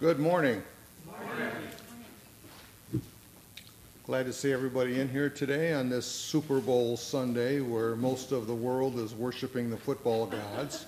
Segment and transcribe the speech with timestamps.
[0.00, 0.62] Good morning.
[1.04, 3.02] morning.
[4.06, 8.46] Glad to see everybody in here today on this Super Bowl Sunday where most of
[8.46, 10.86] the world is worshiping the football gods.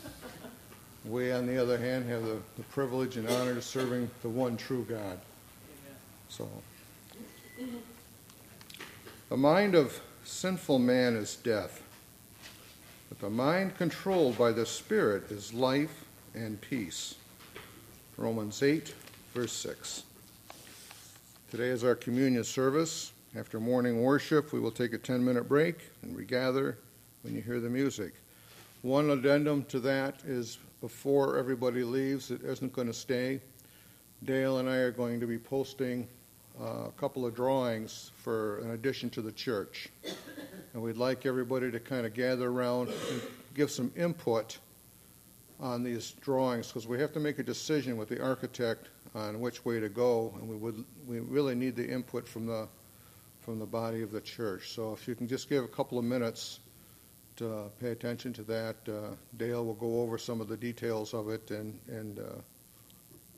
[1.04, 4.56] We, on the other hand, have the, the privilege and honor of serving the one
[4.56, 5.20] true God.
[6.30, 6.48] So,
[9.28, 11.82] the mind of sinful man is death,
[13.10, 17.16] but the mind controlled by the Spirit is life and peace.
[18.16, 18.94] Romans 8,
[19.32, 20.02] verse 6.
[21.50, 23.12] Today is our communion service.
[23.34, 26.76] After morning worship, we will take a 10 minute break and regather
[27.22, 28.12] when you hear the music.
[28.82, 33.40] One addendum to that is before everybody leaves, it isn't going to stay.
[34.24, 36.06] Dale and I are going to be posting
[36.60, 39.88] uh, a couple of drawings for an addition to the church.
[40.74, 43.22] And we'd like everybody to kind of gather around and
[43.54, 44.58] give some input
[45.58, 49.64] on these drawings because we have to make a decision with the architect on which
[49.64, 52.68] way to go, and we would we really need the input from the
[53.40, 54.70] from the body of the church.
[54.70, 56.60] So if you can just give a couple of minutes
[57.36, 61.28] to pay attention to that, uh, Dale will go over some of the details of
[61.28, 62.22] it, and and uh,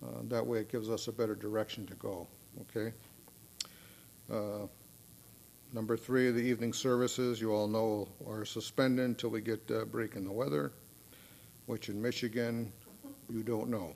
[0.04, 2.26] uh, that way it gives us a better direction to go.
[2.62, 2.93] Okay.
[4.33, 4.66] Uh,
[5.73, 10.16] number three the evening services, you all know, are suspended until we get a break
[10.16, 10.73] in the weather
[11.66, 12.73] which in Michigan
[13.31, 13.95] you don't know.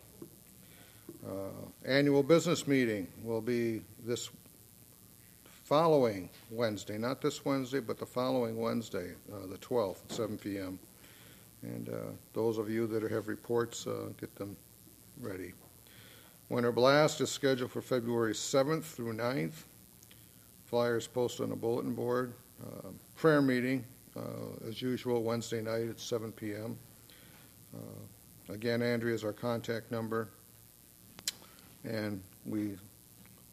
[1.27, 4.31] Uh, annual business meeting will be this
[5.45, 10.79] following Wednesday, not this Wednesday, but the following Wednesday, uh, the 12th, at 7 p.m.
[11.63, 14.57] And uh, those of you that have reports, uh, get them
[15.21, 15.53] ready.
[16.49, 19.65] Winter Blast is scheduled for February 7th through 9th.
[20.65, 22.33] Flyers posted on the bulletin board.
[22.63, 23.85] Uh, prayer meeting,
[24.17, 26.79] uh, as usual, Wednesday night at 7 p.m.
[28.49, 30.31] Again, Andrea is our contact number.
[31.85, 32.77] And we,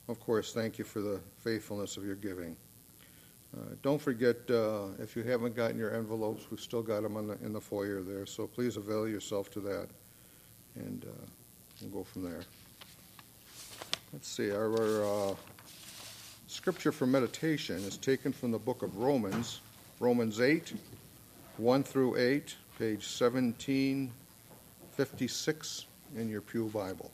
[0.07, 2.55] of course, thank you for the faithfulness of your giving.
[3.55, 7.37] Uh, don't forget, uh, if you haven't gotten your envelopes, we've still got them the,
[7.45, 9.87] in the foyer there, so please avail yourself to that.
[10.75, 11.11] And uh,
[11.81, 12.41] we'll go from there.
[14.11, 15.35] Let's see, our, uh,
[16.47, 19.61] scripture for meditation is taken from the book of Romans,
[19.99, 20.73] Romans 8,
[21.57, 25.85] 1 through 8 page 1756
[26.17, 27.11] in your Pew Bible.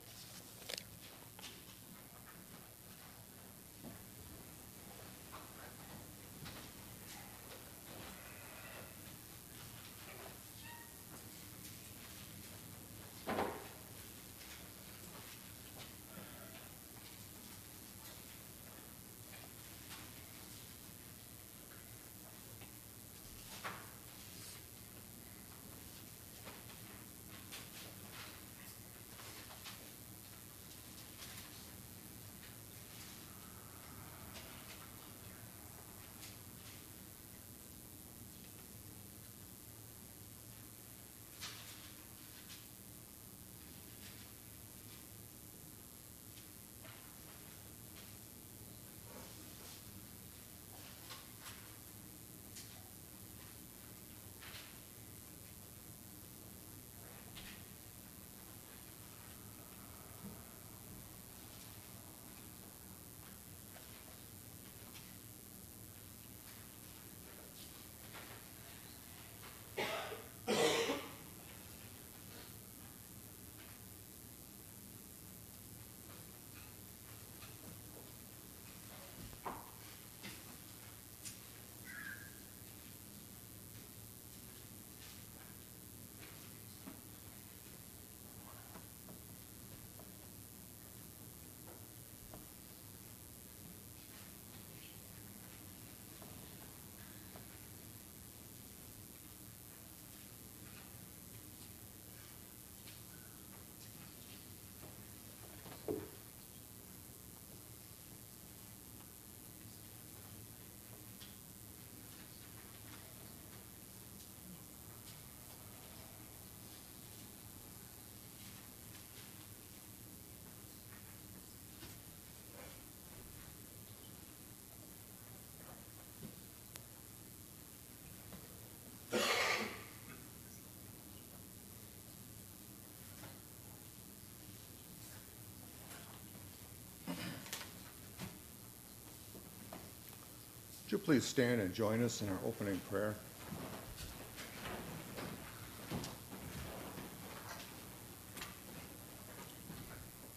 [140.92, 143.16] Would you please stand and join us in our opening prayer?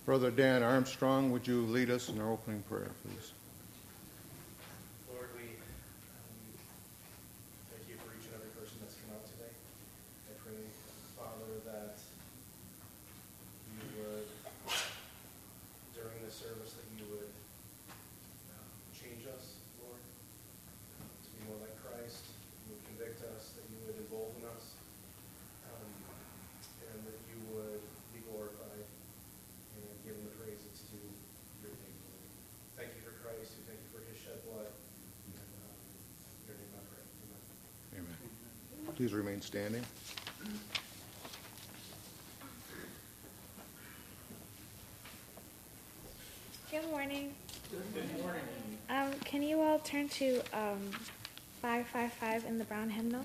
[0.07, 3.33] Brother Dan Armstrong, would you lead us in our opening prayer, please?
[38.97, 39.85] Please remain standing.
[46.71, 47.35] Good morning.
[47.71, 48.41] Good morning.
[48.89, 50.91] Um, can you all turn to um,
[51.61, 53.25] 555 in the Brown hymnal?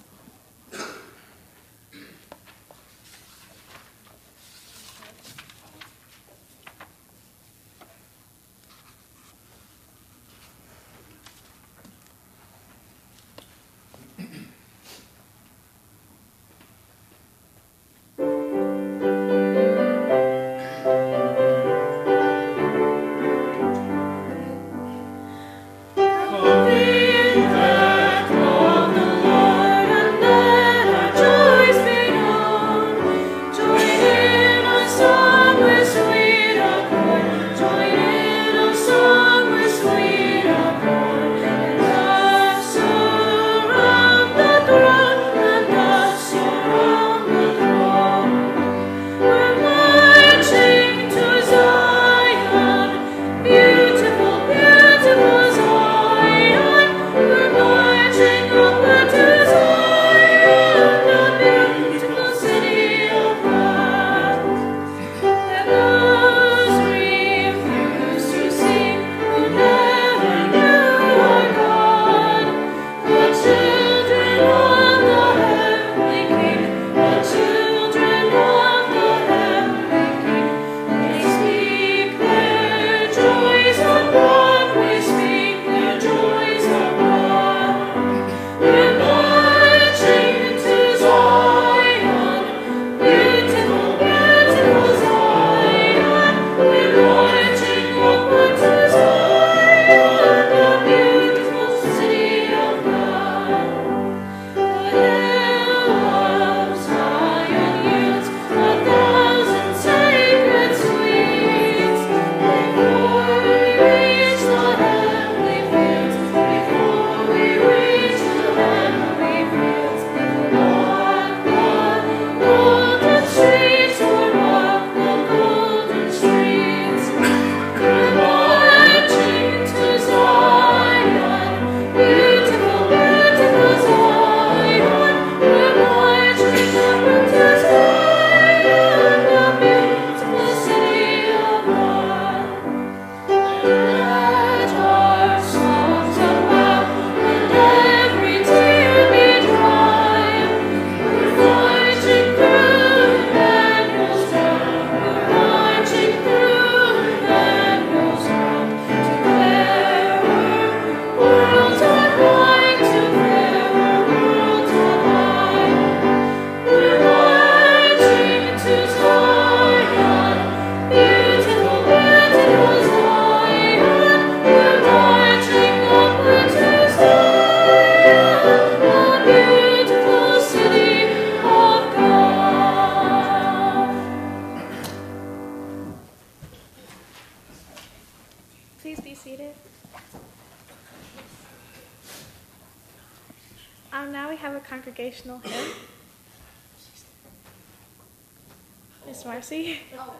[199.52, 200.14] Oh.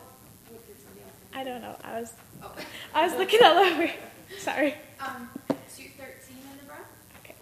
[1.34, 1.76] I don't know.
[1.84, 2.52] I was oh.
[2.96, 3.92] I was looking all over.
[4.40, 4.74] Sorry.
[5.00, 5.94] Um, 13
[6.34, 6.74] in the.
[7.22, 7.36] Okay.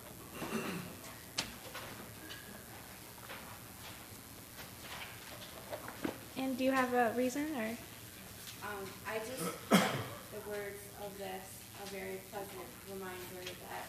[6.36, 7.70] And do you have a reason or?
[8.68, 13.88] Um, I just the words of this a very pleasant reminder that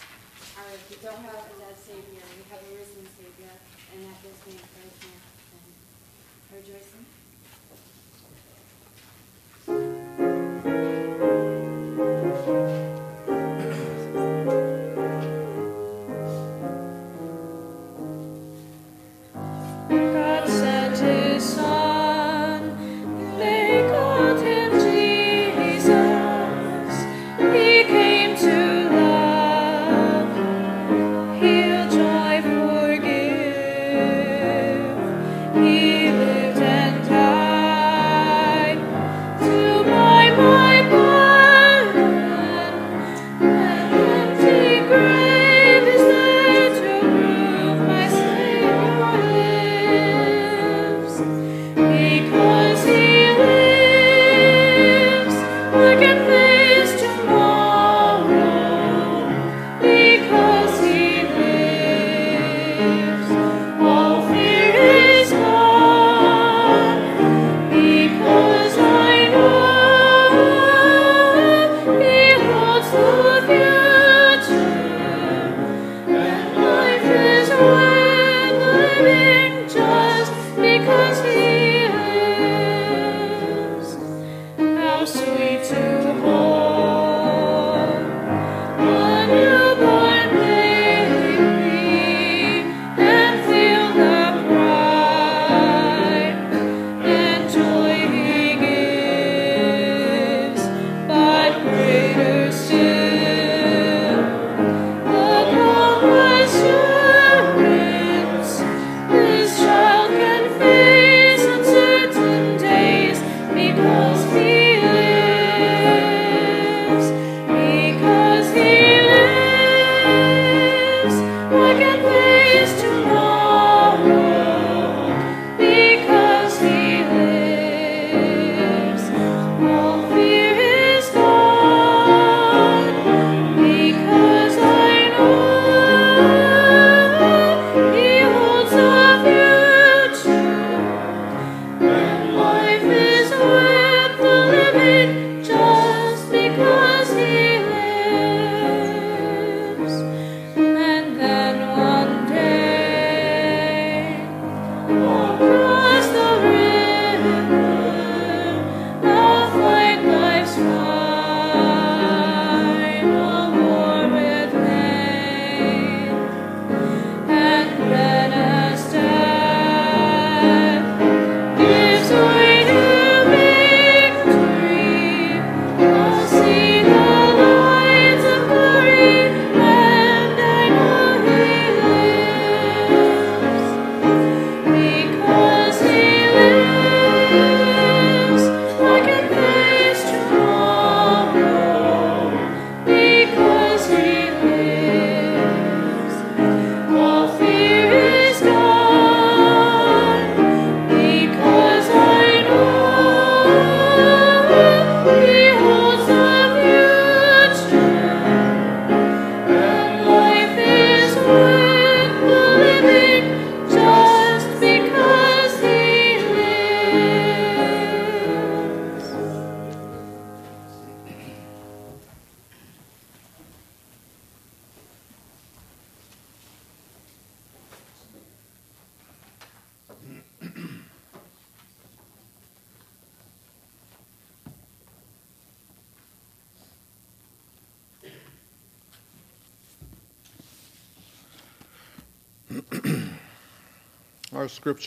[0.55, 3.59] our, we don't have a dead Savior, we have a risen Savior,
[3.91, 5.67] and that gives me encouragement and
[6.55, 7.18] rejoicing.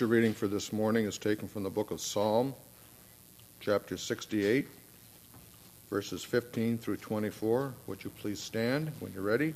[0.02, 2.56] Scripture reading for this morning is taken from the book of Psalm,
[3.60, 4.68] chapter 68,
[5.92, 7.72] verses 15 through 24.
[7.86, 9.54] Would you please stand when you're ready?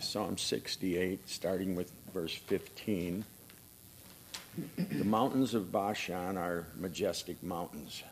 [0.00, 3.24] Psalm 68, starting with verse 15.
[4.76, 8.02] The mountains of Bashan are majestic mountains.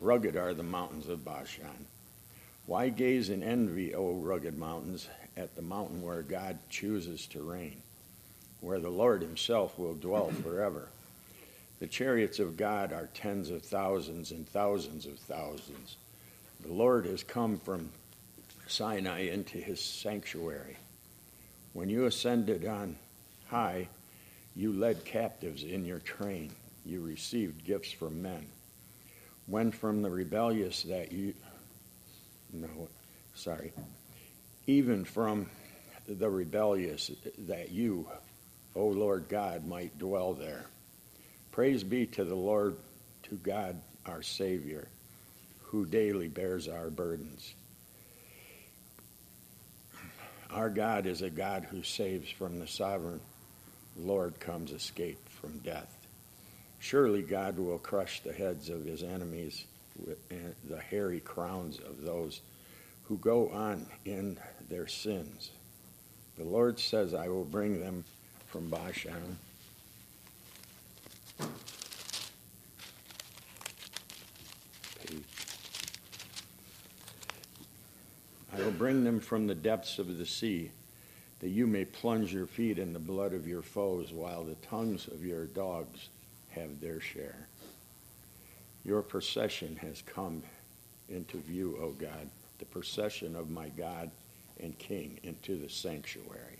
[0.00, 1.86] Rugged are the mountains of Bashan.
[2.66, 7.82] Why gaze in envy, O rugged mountains, at the mountain where God chooses to reign,
[8.60, 10.88] where the Lord himself will dwell forever?
[11.78, 15.96] The chariots of God are tens of thousands and thousands of thousands.
[16.62, 17.90] The Lord has come from
[18.66, 20.76] Sinai into his sanctuary.
[21.72, 22.96] When you ascended on
[23.48, 23.88] high,
[24.56, 26.50] you led captives in your train.
[26.84, 28.46] You received gifts from men.
[29.46, 31.34] When from the rebellious that you,
[32.52, 32.88] no,
[33.34, 33.72] sorry,
[34.66, 35.46] even from
[36.08, 38.08] the rebellious that you,
[38.74, 40.64] O Lord God, might dwell there.
[41.52, 42.76] Praise be to the Lord,
[43.24, 44.88] to God our Savior,
[45.64, 47.54] who daily bears our burdens.
[50.50, 53.20] Our God is a God who saves from the sovereign
[53.98, 55.92] Lord comes escape from death.
[56.78, 59.64] Surely God will crush the heads of his enemies
[60.30, 62.40] and the hairy crowns of those
[63.04, 65.50] who go on in their sins.
[66.36, 68.04] The Lord says, I will bring them
[68.48, 69.38] from Bashan.
[78.52, 80.70] I will bring them from the depths of the sea,
[81.40, 85.06] that you may plunge your feet in the blood of your foes, while the tongues
[85.08, 86.08] of your dogs
[86.50, 87.46] have their share.
[88.84, 90.42] Your procession has come
[91.08, 94.10] into view, O God, the procession of my God
[94.60, 96.58] and King into the sanctuary.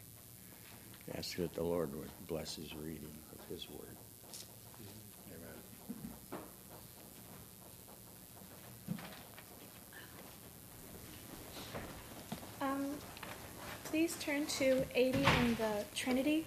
[1.15, 3.97] I ask that the Lord would bless his reading of his word.
[12.61, 12.87] Um,
[13.97, 16.45] please turn to 80 in the Trinity.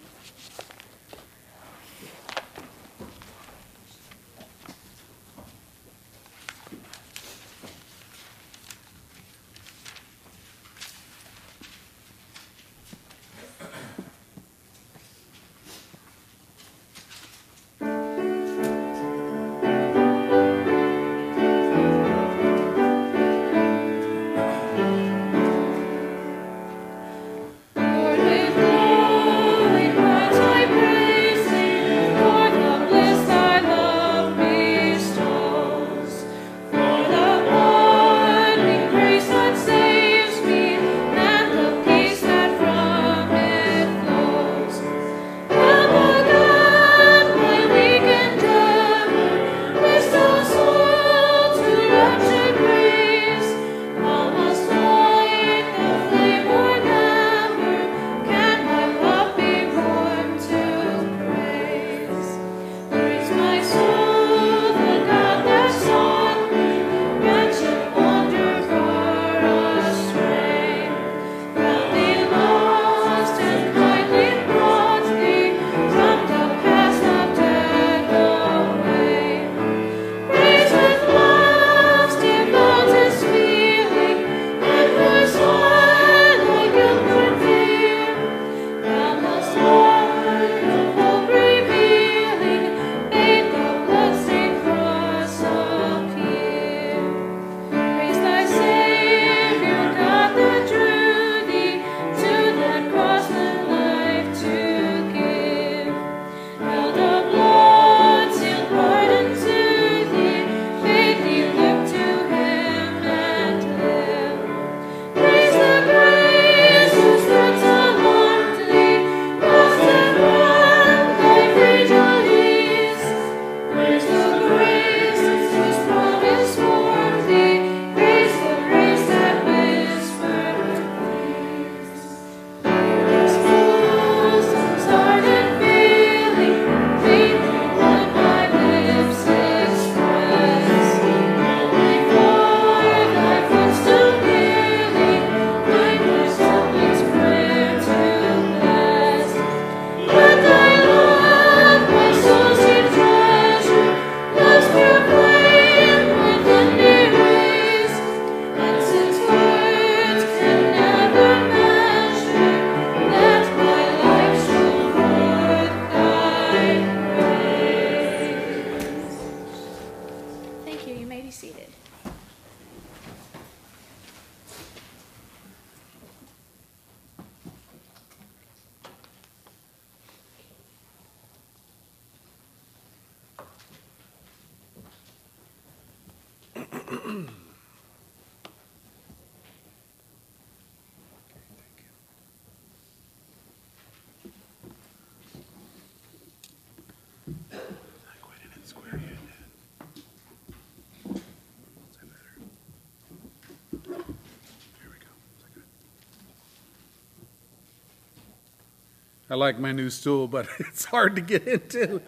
[209.30, 212.02] I like my new stool, but it's hard to get into.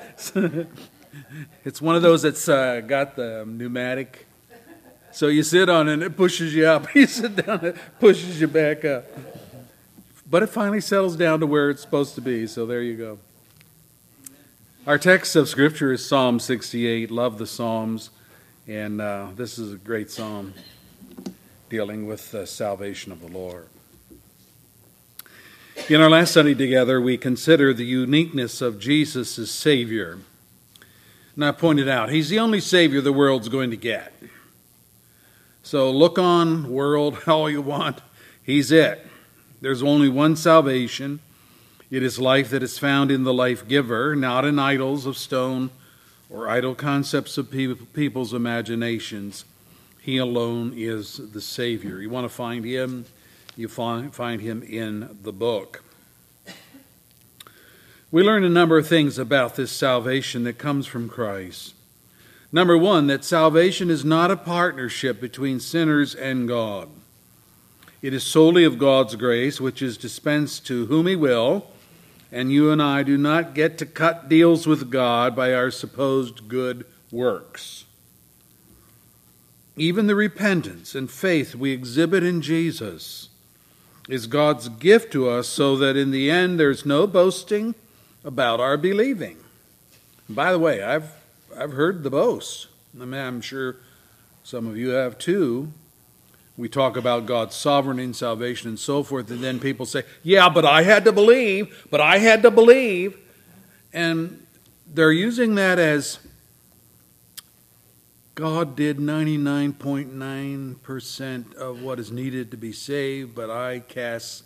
[1.65, 4.27] it's one of those that's uh, got the pneumatic.
[5.13, 6.89] So you sit on it and it pushes you up.
[6.97, 9.05] You sit down, and it pushes you back up.
[10.29, 13.19] But it finally settles down to where it's supposed to be, so there you go.
[14.85, 17.09] Our text of Scripture is Psalm 68.
[17.13, 18.11] Love the Psalms.
[18.67, 20.55] And uh, this is a great psalm
[21.69, 23.69] dealing with the salvation of the Lord.
[25.88, 30.18] In our last study together, we consider the uniqueness of Jesus as Savior.
[31.35, 34.14] And I pointed out, He's the only Savior the world's going to get.
[35.64, 38.01] So look on, world, all you want.
[38.45, 39.05] He's it.
[39.61, 41.18] There's only one salvation.
[41.90, 45.71] It is life that is found in the life giver, not in idols of stone
[46.31, 49.45] or idle concepts of people's imaginations.
[50.01, 52.01] He alone is the Savior.
[52.01, 53.05] You want to find Him?
[53.57, 55.85] You find, find Him in the book.
[58.11, 61.75] We learn a number of things about this salvation that comes from Christ.
[62.51, 66.88] Number one, that salvation is not a partnership between sinners and God.
[68.03, 71.67] It is solely of God's grace, which is dispensed to whom He will,
[72.31, 76.49] and you and I do not get to cut deals with God by our supposed
[76.49, 77.85] good works.
[79.77, 83.31] Even the repentance and faith we exhibit in Jesus
[84.09, 87.75] is God's gift to us so that in the end there's no boasting
[88.25, 89.38] about our believing.
[90.29, 91.12] by the way, I've,
[91.57, 92.69] I've heard the boast.
[93.01, 93.77] I mean, I'm sure
[94.45, 95.73] some of you have too.
[96.57, 100.49] We talk about God's sovereignty and salvation and so forth, and then people say, Yeah,
[100.49, 103.17] but I had to believe, but I had to believe.
[103.93, 104.45] And
[104.87, 106.19] they're using that as
[108.35, 114.45] God did 99.9% of what is needed to be saved, but I cast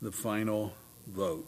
[0.00, 0.72] the final
[1.06, 1.46] vote.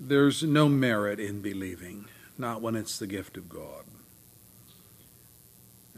[0.00, 2.06] There's no merit in believing,
[2.38, 3.84] not when it's the gift of God.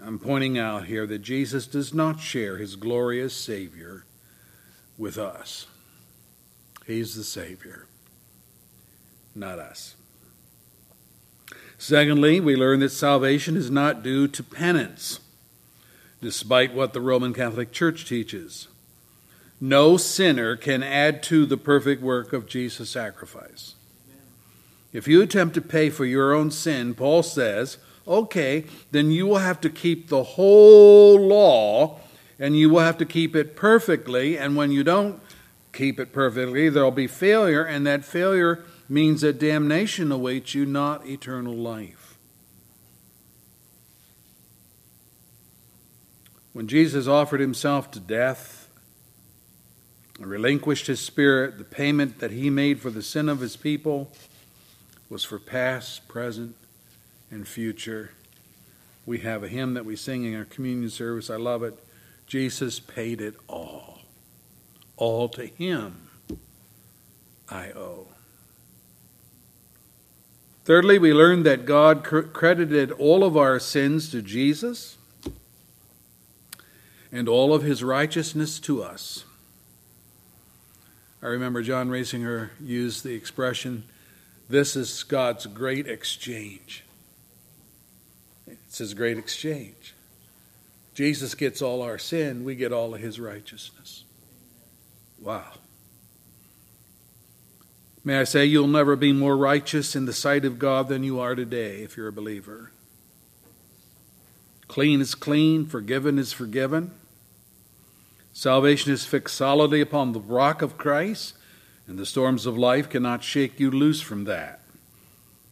[0.02, 4.04] I'm pointing out here that Jesus does not share his glorious Savior
[4.96, 5.66] with us.
[6.86, 7.86] He's the Savior,
[9.34, 9.94] not us.
[11.78, 15.20] Secondly, we learn that salvation is not due to penance,
[16.20, 18.66] despite what the Roman Catholic Church teaches.
[19.60, 23.76] No sinner can add to the perfect work of Jesus' sacrifice.
[24.92, 29.38] If you attempt to pay for your own sin, Paul says, okay, then you will
[29.38, 32.00] have to keep the whole law
[32.38, 34.38] and you will have to keep it perfectly.
[34.38, 35.20] And when you don't
[35.72, 41.06] keep it perfectly, there'll be failure, and that failure means that damnation awaits you, not
[41.06, 42.16] eternal life.
[46.52, 48.68] When Jesus offered himself to death
[50.18, 54.10] and relinquished his spirit, the payment that he made for the sin of his people
[55.08, 56.56] was for past, present,
[57.30, 58.10] and future.
[59.06, 61.30] We have a hymn that we sing in our communion service.
[61.30, 61.78] I love it.
[62.26, 64.00] Jesus paid it all.
[64.96, 66.10] All to him
[67.48, 68.08] I owe.
[70.68, 74.98] Thirdly, we learned that God credited all of our sins to Jesus
[77.10, 79.24] and all of his righteousness to us.
[81.22, 83.84] I remember John Rasinger used the expression,
[84.50, 86.84] This is God's great exchange.
[88.46, 89.94] It's his great exchange.
[90.92, 94.04] Jesus gets all our sin, we get all of his righteousness.
[95.18, 95.50] Wow.
[98.08, 101.20] May I say, you'll never be more righteous in the sight of God than you
[101.20, 102.72] are today if you're a believer.
[104.66, 106.92] Clean is clean, forgiven is forgiven.
[108.32, 111.34] Salvation is fixed solidly upon the rock of Christ,
[111.86, 114.62] and the storms of life cannot shake you loose from that.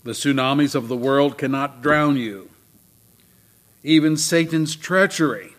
[0.05, 2.49] The tsunamis of the world cannot drown you.
[3.83, 5.57] Even Satan's treachery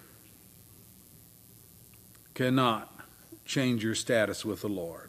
[2.33, 2.91] cannot
[3.45, 5.06] change your status with the Lord.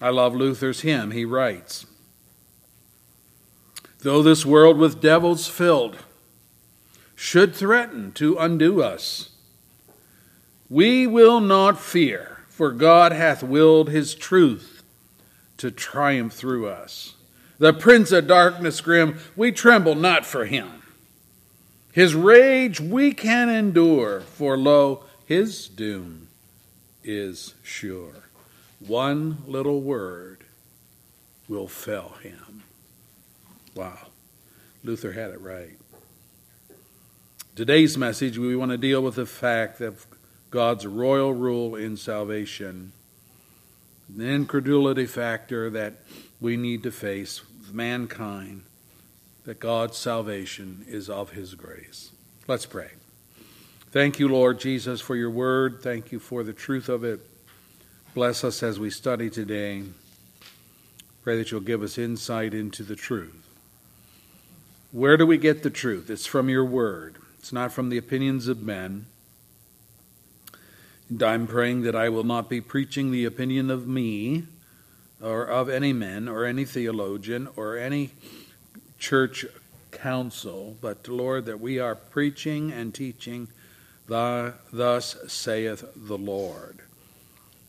[0.00, 1.10] I love Luther's hymn.
[1.10, 1.86] He writes
[4.00, 5.96] Though this world with devils filled
[7.16, 9.30] should threaten to undo us,
[10.70, 14.82] we will not fear, for God hath willed his truth
[15.56, 17.14] to triumph through us.
[17.58, 20.82] The prince of darkness grim, we tremble not for him.
[21.90, 26.28] His rage we can endure, for lo, his doom
[27.02, 28.27] is sure.
[28.80, 30.44] One little word
[31.48, 32.62] will fell him.
[33.74, 33.98] Wow.
[34.84, 35.76] Luther had it right.
[37.56, 40.06] Today's message, we want to deal with the fact of
[40.50, 42.92] God's royal rule in salvation,
[44.08, 45.94] the incredulity factor that
[46.40, 48.62] we need to face with mankind,
[49.44, 52.12] that God's salvation is of His grace.
[52.46, 52.90] Let's pray.
[53.90, 55.80] Thank you, Lord Jesus, for your word.
[55.82, 57.20] Thank you for the truth of it.
[58.18, 59.84] Bless us as we study today.
[61.22, 63.46] Pray that you'll give us insight into the truth.
[64.90, 66.10] Where do we get the truth?
[66.10, 69.06] It's from your word, it's not from the opinions of men.
[71.08, 74.46] And I'm praying that I will not be preaching the opinion of me
[75.22, 78.10] or of any men or any theologian or any
[78.98, 79.46] church
[79.92, 83.46] council, but Lord, that we are preaching and teaching,
[84.08, 86.80] the, thus saith the Lord.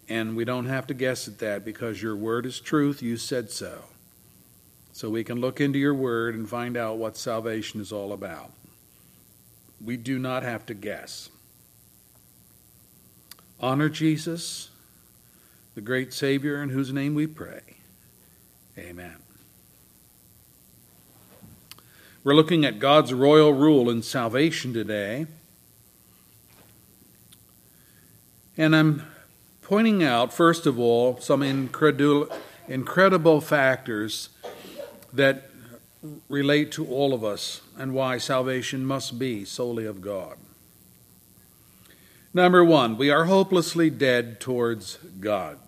[0.09, 3.03] And we don't have to guess at that because your word is truth.
[3.03, 3.85] You said so.
[4.91, 8.51] So we can look into your word and find out what salvation is all about.
[9.83, 11.29] We do not have to guess.
[13.59, 14.69] Honor Jesus,
[15.75, 17.61] the great Savior in whose name we pray.
[18.77, 19.15] Amen.
[22.23, 25.27] We're looking at God's royal rule in salvation today.
[28.57, 29.03] And I'm
[29.69, 32.27] pointing out, first of all, some incredul-
[32.67, 34.29] incredible factors
[35.13, 35.51] that
[36.27, 40.37] relate to all of us and why salvation must be solely of God.
[42.33, 45.59] Number one, we are hopelessly dead towards God.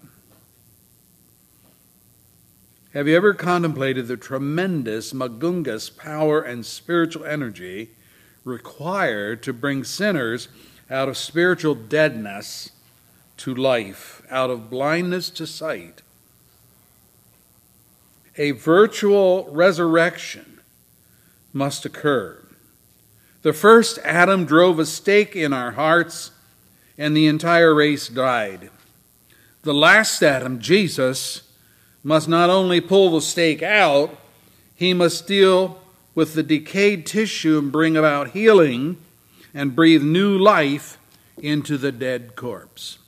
[2.95, 7.91] Have you ever contemplated the tremendous magungus power and spiritual energy
[8.43, 10.47] required to bring sinners
[10.89, 12.71] out of spiritual deadness
[13.41, 16.03] to life, out of blindness to sight?
[18.37, 20.59] A virtual resurrection
[21.51, 22.37] must occur.
[23.41, 26.31] The first Adam drove a stake in our hearts
[26.97, 28.69] and the entire race died.
[29.63, 31.41] The last Adam, Jesus,
[32.03, 34.15] must not only pull the stake out,
[34.75, 35.81] he must deal
[36.13, 38.97] with the decayed tissue and bring about healing
[39.51, 40.99] and breathe new life
[41.41, 42.99] into the dead corpse.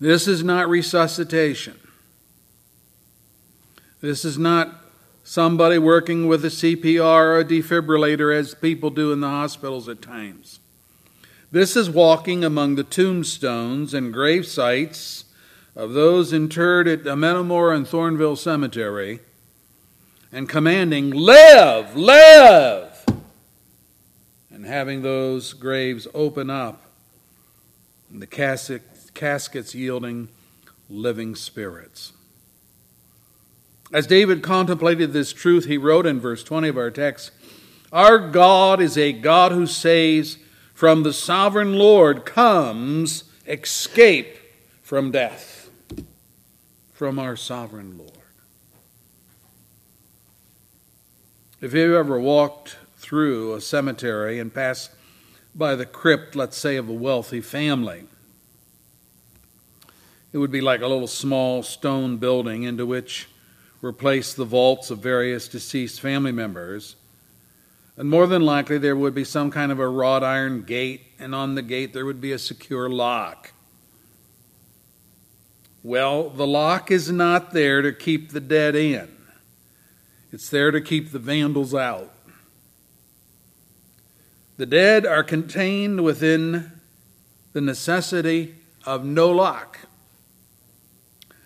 [0.00, 1.78] This is not resuscitation.
[4.00, 4.84] This is not
[5.22, 10.02] somebody working with a CPR or a defibrillator as people do in the hospitals at
[10.02, 10.60] times.
[11.50, 15.24] This is walking among the tombstones and grave sites
[15.76, 19.20] of those interred at Metamora and Thornville Cemetery
[20.30, 23.06] and commanding, Live, live!
[24.50, 26.82] And having those graves open up
[28.10, 28.26] and the
[29.14, 30.28] caskets yielding
[30.88, 32.12] living spirits.
[33.92, 37.30] As David contemplated this truth, he wrote in verse 20 of our text
[37.92, 40.38] Our God is a God who saves
[40.74, 44.36] from the sovereign Lord comes escape
[44.82, 45.70] from death,
[46.92, 48.10] from our sovereign Lord.
[51.60, 54.90] If you ever walked through a cemetery and passed
[55.54, 58.04] by the crypt, let's say, of a wealthy family,
[60.34, 63.26] it would be like a little small stone building into which
[63.80, 66.96] were placed the vaults of various deceased family members
[67.96, 71.34] and more than likely, there would be some kind of a wrought iron gate, and
[71.34, 73.52] on the gate there would be a secure lock.
[75.82, 79.16] Well, the lock is not there to keep the dead in,
[80.32, 82.10] it's there to keep the vandals out.
[84.56, 86.72] The dead are contained within
[87.52, 88.54] the necessity
[88.84, 89.83] of no lock.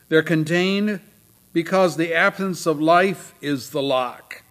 [0.08, 1.00] They're contained
[1.52, 4.42] because the absence of life is the lock.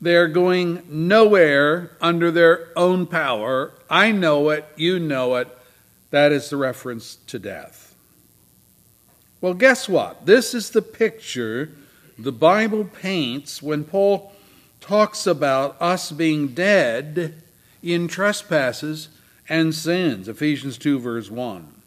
[0.00, 3.72] They're going nowhere under their own power.
[3.88, 5.48] I know it, you know it.
[6.10, 7.94] That is the reference to death.
[9.40, 10.26] Well, guess what?
[10.26, 11.70] This is the picture
[12.18, 14.32] the Bible paints when Paul
[14.80, 17.42] talks about us being dead
[17.82, 19.08] in trespasses
[19.48, 20.28] and sins.
[20.28, 21.79] Ephesians 2, verse 1.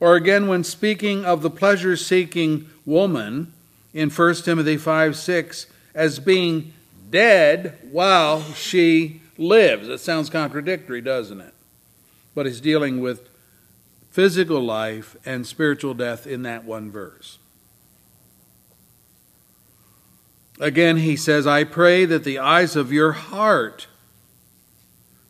[0.00, 3.52] Or again, when speaking of the pleasure seeking woman
[3.92, 6.72] in 1 Timothy 5 6 as being
[7.10, 9.88] dead while she lives.
[9.88, 11.54] It sounds contradictory, doesn't it?
[12.34, 13.28] But he's dealing with
[14.10, 17.38] physical life and spiritual death in that one verse.
[20.58, 23.86] Again, he says, I pray that the eyes of your heart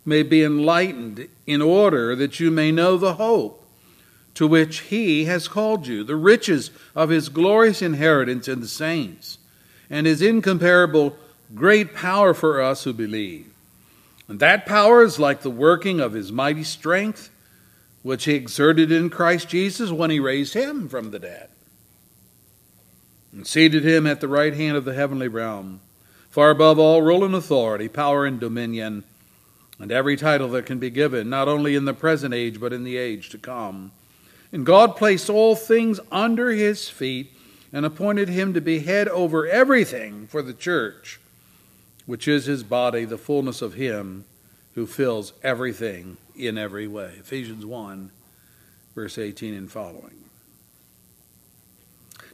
[0.05, 3.59] may be enlightened in order that you may know the hope
[4.41, 9.36] to which he has called you, the riches of his glorious inheritance in the saints,
[9.91, 11.14] and his incomparable
[11.55, 13.53] great power for us who believe.
[14.28, 17.28] And that power is like the working of his mighty strength,
[18.03, 21.51] which he exerted in Christ Jesus when he raised him from the dead
[23.32, 25.82] and seated him at the right hand of the heavenly realm,
[26.30, 29.05] far above all rule and authority, power and dominion,
[29.78, 32.84] and every title that can be given, not only in the present age, but in
[32.84, 33.93] the age to come.
[34.53, 37.32] And God placed all things under his feet
[37.72, 41.20] and appointed him to be head over everything for the church
[42.11, 44.24] which is his body, the fullness of him
[44.74, 47.14] who fills everything in every way.
[47.20, 48.11] Ephesians 1,
[48.96, 50.16] verse 18 and following.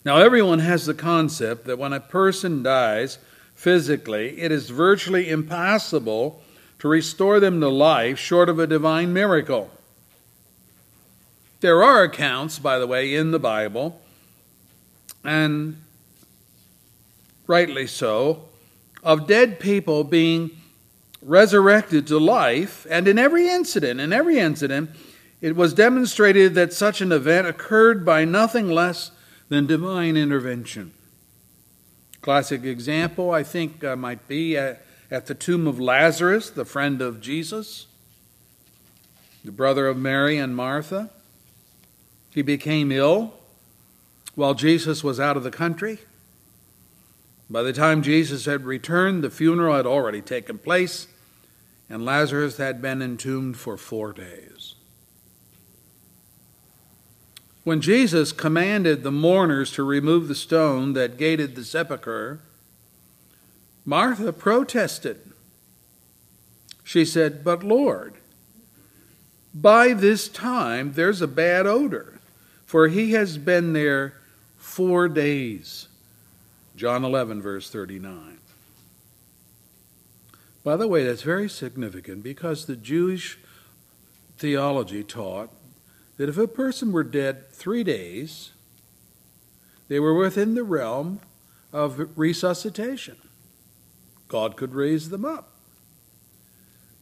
[0.03, 3.19] Now, everyone has the concept that when a person dies
[3.55, 6.43] physically, it is virtually impossible
[6.79, 9.71] to restore them to life short of a divine miracle.
[11.61, 14.01] There are accounts, by the way, in the Bible,
[15.25, 15.83] and
[17.47, 18.49] rightly so,
[19.03, 20.51] of dead people being
[21.23, 24.91] resurrected to life, and in every incident, in every incident,
[25.41, 29.11] it was demonstrated that such an event occurred by nothing less
[29.49, 30.93] than divine intervention.
[32.21, 37.01] Classic example, I think, uh, might be at, at the tomb of Lazarus, the friend
[37.01, 37.87] of Jesus,
[39.45, 41.11] the brother of Mary and Martha.
[42.37, 43.33] He became ill
[44.35, 46.01] while Jesus was out of the country.
[47.49, 51.07] By the time Jesus had returned, the funeral had already taken place,
[51.89, 54.75] and Lazarus had been entombed for four days.
[57.65, 62.41] When Jesus commanded the mourners to remove the stone that gated the sepulchre,
[63.87, 65.33] Martha protested.
[66.85, 68.17] She said, But Lord,
[69.55, 72.16] by this time there's a bad odor,
[72.67, 74.15] for he has been there
[74.59, 75.89] four days.
[76.77, 78.39] John 11, verse 39.
[80.63, 83.39] By the way, that's very significant because the Jewish
[84.37, 85.51] theology taught
[86.17, 88.51] that if a person were dead three days,
[89.89, 91.21] they were within the realm
[91.73, 93.17] of resuscitation.
[94.27, 95.53] God could raise them up.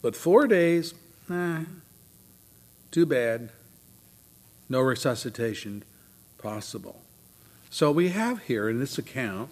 [0.03, 0.93] But four days,
[1.31, 1.65] eh,
[2.91, 3.49] too bad.
[4.75, 5.85] No resuscitation
[6.37, 7.01] possible.
[7.71, 9.51] So we have here in this account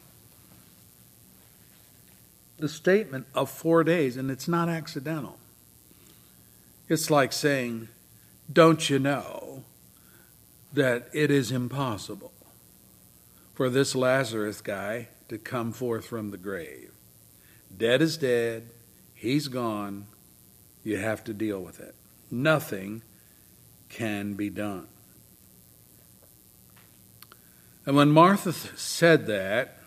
[2.58, 5.38] the statement of four days, and it's not accidental.
[6.88, 7.86] It's like saying,
[8.52, 9.62] Don't you know
[10.72, 12.32] that it is impossible
[13.54, 16.90] for this Lazarus guy to come forth from the grave?
[17.76, 18.70] Dead is dead,
[19.14, 20.06] he's gone,
[20.82, 21.94] you have to deal with it.
[22.28, 23.02] Nothing
[23.88, 24.88] can be done.
[27.84, 29.78] And when Martha said that,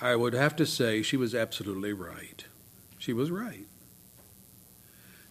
[0.00, 2.44] I would have to say she was absolutely right.
[2.98, 3.66] She was right.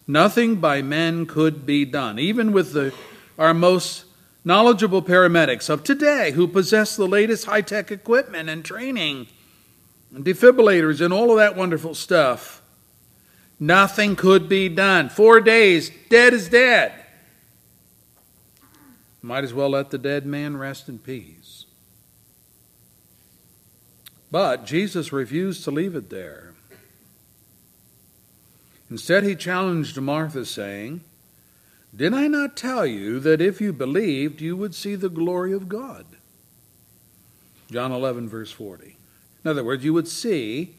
[0.06, 2.94] Nothing by men could be done, even with the,
[3.38, 4.06] our most
[4.46, 9.28] knowledgeable paramedics of today who possess the latest high tech equipment and training
[10.16, 12.62] and defibrillators and all of that wonderful stuff.
[13.60, 15.10] Nothing could be done.
[15.10, 16.94] Four days, dead is dead.
[19.28, 21.66] Might as well let the dead man rest in peace.
[24.32, 26.54] But Jesus refused to leave it there.
[28.90, 31.02] Instead, he challenged Martha, saying,
[31.94, 35.68] Did I not tell you that if you believed, you would see the glory of
[35.68, 36.06] God?
[37.70, 38.96] John 11, verse 40.
[39.44, 40.76] In other words, you would see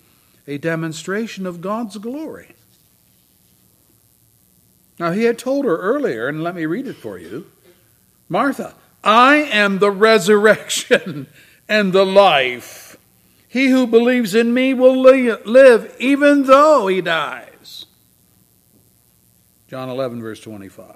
[0.47, 2.55] a demonstration of God's glory.
[4.99, 7.45] Now, he had told her earlier, and let me read it for you
[8.29, 11.27] Martha, I am the resurrection
[11.69, 12.97] and the life.
[13.49, 17.87] He who believes in me will live even though he dies.
[19.69, 20.87] John 11, verse 25.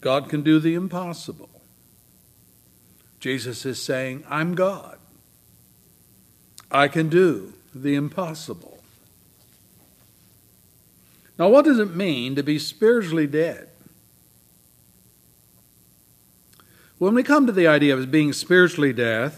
[0.00, 1.48] God can do the impossible.
[3.18, 4.98] Jesus is saying, I'm God.
[6.70, 8.78] I can do the impossible.
[11.38, 13.68] Now, what does it mean to be spiritually dead?
[16.98, 19.32] When we come to the idea of being spiritually dead,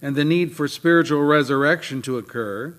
[0.00, 2.74] and the need for spiritual resurrection to occur,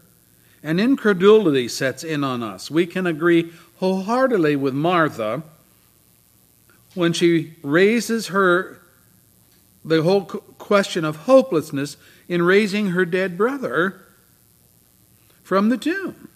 [0.63, 2.71] and incredulity sets in on us.
[2.71, 5.43] We can agree wholeheartedly with Martha
[6.95, 8.81] when she raises her
[9.85, 11.97] the whole question of hopelessness
[12.27, 14.01] in raising her dead brother
[15.43, 16.29] from the tomb.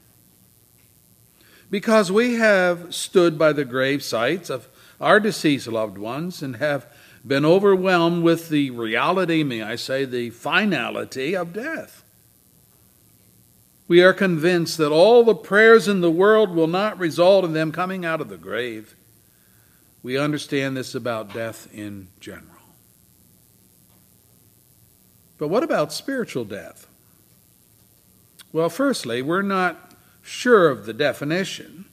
[1.69, 4.67] Because we have stood by the grave sites of
[5.01, 6.86] our deceased loved ones and have
[7.26, 12.03] been overwhelmed with the reality, may I say, the finality of death.
[13.88, 17.71] we are convinced that all the prayers in the world will not result in them
[17.71, 18.95] coming out of the grave.
[20.01, 22.47] We understand this about death in general.
[25.38, 26.88] But what about spiritual death?
[28.51, 31.86] Well, firstly, we're not sure of the definition.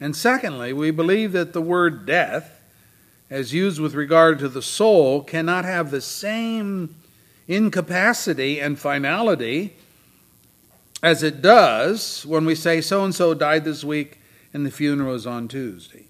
[0.00, 2.57] And secondly, we believe that the word death,
[3.30, 6.94] as used with regard to the soul, cannot have the same
[7.46, 9.74] incapacity and finality
[11.02, 14.20] as it does when we say so and so died this week
[14.52, 16.06] and the funeral is on Tuesday.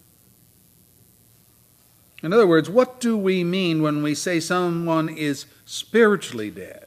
[2.22, 6.86] In other words, what do we mean when we say someone is spiritually dead?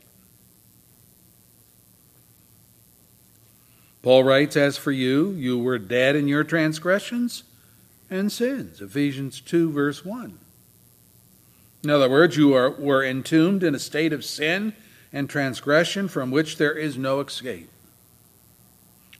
[4.02, 7.44] Paul writes, As for you, you were dead in your transgressions
[8.12, 8.82] and sins.
[8.82, 10.38] Ephesians 2, verse 1.
[11.84, 14.74] In other words, you are, were entombed in a state of sin
[15.12, 17.70] and transgression from which there is no escape.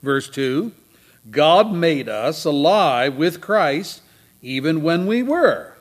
[0.04, 0.72] Verse 2
[1.30, 4.02] God made us alive with Christ
[4.42, 5.76] even when we were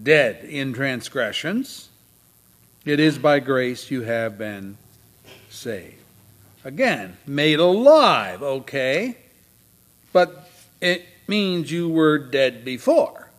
[0.00, 1.88] dead in transgressions.
[2.84, 4.76] It is by grace you have been
[5.48, 5.94] saved.
[6.64, 9.16] Again, made alive, okay?
[10.12, 10.50] But
[10.80, 13.30] it means you were dead before,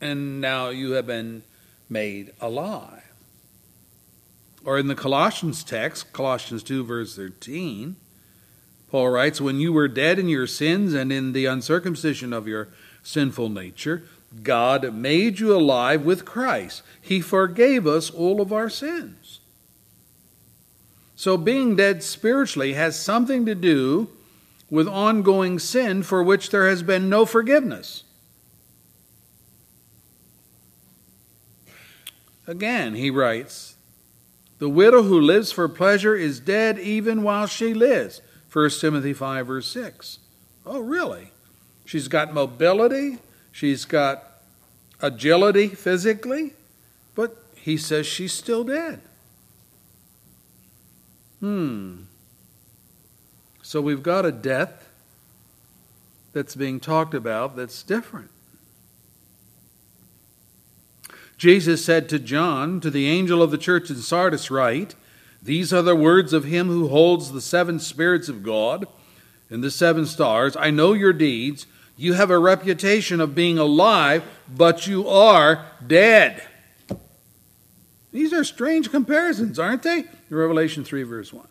[0.00, 1.42] and now you have been
[1.88, 3.02] made alive.
[4.64, 7.96] Or in the Colossians text, Colossians 2, verse 13,
[8.90, 12.68] Paul writes, When you were dead in your sins and in the uncircumcision of your
[13.02, 14.04] sinful nature,
[14.42, 16.82] God made you alive with Christ.
[17.00, 19.40] He forgave us all of our sins.
[21.16, 24.08] So being dead spiritually has something to do
[24.74, 28.02] with ongoing sin for which there has been no forgiveness.
[32.48, 33.76] Again, he writes,
[34.58, 38.20] The widow who lives for pleasure is dead even while she lives.
[38.52, 40.18] 1 Timothy 5, verse 6.
[40.66, 41.30] Oh, really?
[41.84, 43.18] She's got mobility,
[43.52, 44.24] she's got
[45.00, 46.54] agility physically,
[47.14, 49.00] but he says she's still dead.
[51.38, 52.06] Hmm.
[53.74, 54.88] So we've got a death
[56.32, 58.30] that's being talked about that's different.
[61.36, 64.94] Jesus said to John, to the angel of the church in Sardis, write,
[65.42, 68.86] These are the words of him who holds the seven spirits of God
[69.50, 70.56] and the seven stars.
[70.56, 71.66] I know your deeds.
[71.96, 76.44] You have a reputation of being alive, but you are dead.
[78.12, 80.04] These are strange comparisons, aren't they?
[80.30, 81.48] Revelation 3, verse 1.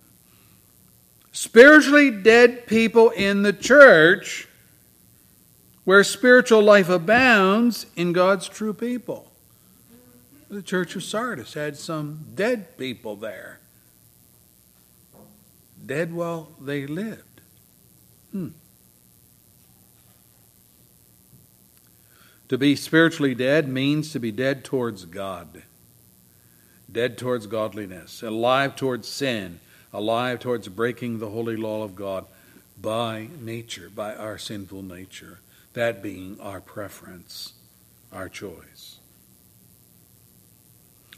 [1.33, 4.47] Spiritually dead people in the church,
[5.83, 9.31] where spiritual life abounds in God's true people.
[10.49, 13.59] The church of Sardis had some dead people there.
[15.83, 17.41] Dead while they lived.
[18.31, 18.49] Hmm.
[22.49, 25.63] To be spiritually dead means to be dead towards God,
[26.91, 29.59] dead towards godliness, alive towards sin,
[29.93, 32.25] alive towards breaking the holy law of God
[32.81, 35.39] by nature, by our sinful nature,
[35.73, 37.53] that being our preference,
[38.11, 38.99] our choice.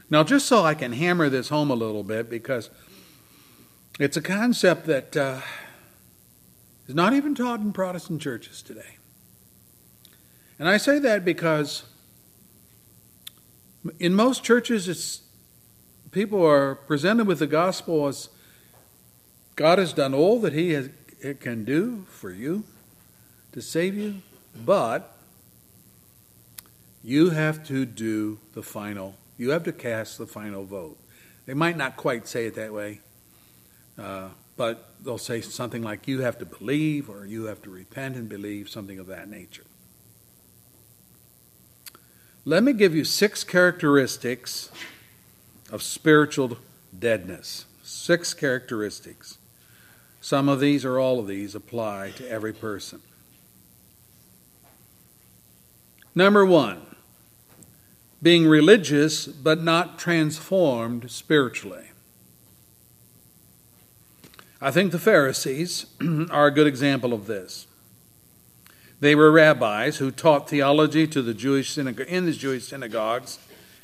[0.09, 2.69] Now, just so I can hammer this home a little bit, because
[3.99, 5.41] it's a concept that uh,
[6.88, 8.97] is not even taught in Protestant churches today.
[10.59, 11.84] And I say that because
[13.99, 15.21] in most churches, it's,
[16.11, 18.30] people are presented with the gospel as
[19.56, 20.89] God has done all that He has,
[21.39, 22.64] can do for you
[23.53, 24.16] to save you,
[24.66, 25.16] but
[27.03, 30.97] you have to do the final, you have to cast the final vote.
[31.45, 32.99] They might not quite say it that way,
[33.97, 38.16] uh, but they'll say something like, you have to believe, or you have to repent
[38.16, 39.64] and believe, something of that nature.
[42.43, 44.70] Let me give you six characteristics
[45.72, 46.58] of spiritual
[46.97, 47.66] deadness.
[47.84, 49.38] Six characteristics.
[50.26, 52.99] Some of these or all of these apply to every person.
[56.15, 56.82] Number one,
[58.23, 61.91] being religious but not transformed spiritually.
[64.59, 65.86] I think the Pharisees
[66.32, 67.67] are a good example of this.
[68.99, 73.38] They were rabbis who taught theology to the Jewish in the Jewish synagogues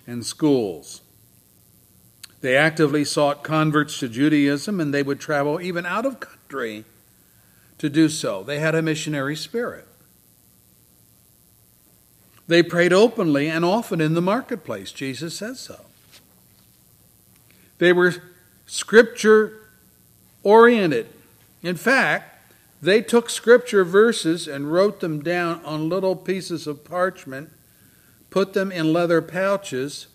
[0.07, 1.01] and schools.
[2.41, 6.85] They actively sought converts to Judaism, and they would travel even out of country
[7.77, 8.43] to do so.
[8.43, 9.87] They had a missionary spirit.
[12.47, 14.91] They prayed openly and often in the marketplace.
[14.91, 15.85] Jesus says so.
[17.77, 18.15] They were
[18.65, 19.69] scripture
[20.43, 21.07] oriented
[21.63, 22.43] In fact,
[22.81, 27.51] they took scripture verses and wrote them down on little pieces of parchment,
[28.29, 30.07] put them in leather pouches,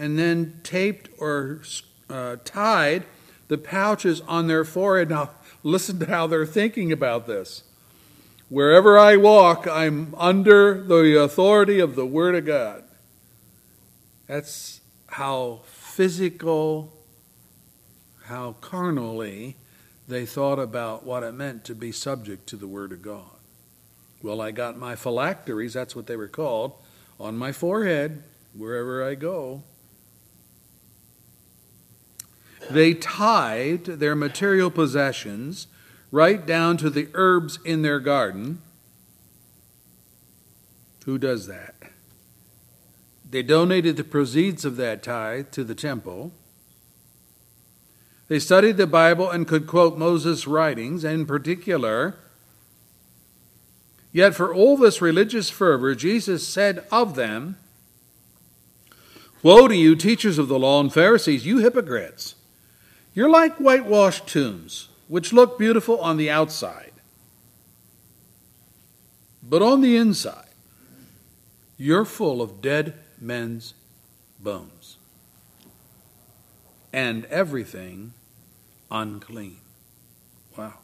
[0.00, 1.60] and then taped or
[2.08, 3.04] uh, tied
[3.48, 5.10] the pouches on their forehead.
[5.10, 5.32] Now,
[5.62, 7.64] listen to how they're thinking about this.
[8.48, 12.82] Wherever I walk, I'm under the authority of the Word of God.
[14.26, 16.96] That's how physical,
[18.24, 19.56] how carnally
[20.08, 23.36] they thought about what it meant to be subject to the Word of God.
[24.22, 26.72] Well, I got my phylacteries, that's what they were called,
[27.20, 28.22] on my forehead
[28.54, 29.62] wherever I go.
[32.68, 35.68] They tithed their material possessions
[36.10, 38.60] right down to the herbs in their garden.
[41.06, 41.74] Who does that?
[43.28, 46.32] They donated the proceeds of that tithe to the temple.
[48.28, 52.16] They studied the Bible and could quote Moses' writings, in particular.
[54.12, 57.56] Yet, for all this religious fervor, Jesus said of them,
[59.42, 62.34] Woe to you, teachers of the law and Pharisees, you hypocrites!
[63.14, 66.92] You're like whitewashed tombs which look beautiful on the outside.
[69.42, 70.46] But on the inside,
[71.76, 73.74] you're full of dead men's
[74.38, 74.98] bones
[76.92, 78.12] and everything
[78.88, 79.58] unclean.
[80.56, 80.74] Wow.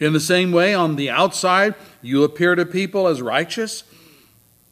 [0.00, 3.84] In the same way, on the outside, you appear to people as righteous,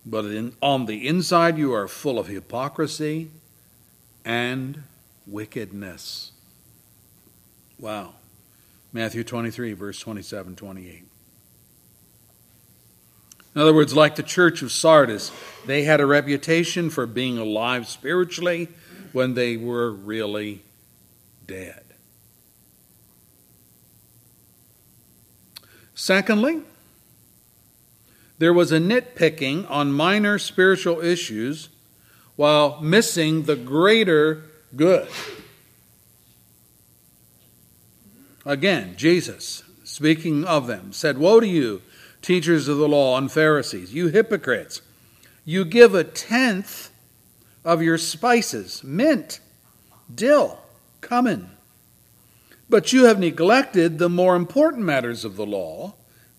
[0.07, 3.31] but in, on the inside, you are full of hypocrisy
[4.25, 4.83] and
[5.27, 6.33] wickedness.
[7.79, 8.15] Wow.
[8.93, 11.05] Matthew 23, verse 27 28.
[13.55, 15.31] In other words, like the church of Sardis,
[15.67, 18.69] they had a reputation for being alive spiritually
[19.13, 20.63] when they were really
[21.47, 21.83] dead.
[25.95, 26.63] Secondly,
[28.39, 31.69] there was a nitpicking on minor spiritual issues
[32.35, 34.43] while missing the greater
[34.77, 35.09] good.
[38.47, 41.83] Again, Jesus, speaking of them, said, Woe to you,
[42.21, 44.83] teachers of the law and Pharisees, you hypocrites!
[45.45, 46.91] You give a tenth
[47.65, 49.41] of your spices, mint,
[50.15, 50.59] dill,
[51.01, 51.51] cumin.
[52.69, 55.95] But you have neglected the more important matters of the law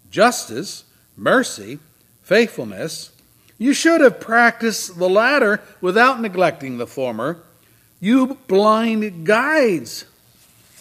[0.10, 0.86] justice,
[1.18, 1.80] mercy,
[2.22, 3.12] faithfulness.
[3.58, 7.44] You should have practiced the latter without neglecting the former.
[8.06, 10.06] You blind guides!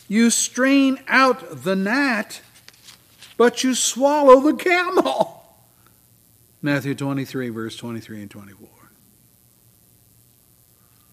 [0.09, 2.43] You strain out the gnat,
[3.39, 5.43] but you swallow the camel.
[6.61, 8.68] Matthew 23, verse 23 and 24.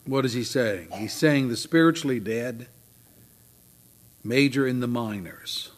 [0.05, 0.89] What is he saying?
[0.95, 2.67] He's saying the spiritually dead
[4.21, 5.69] major in the minors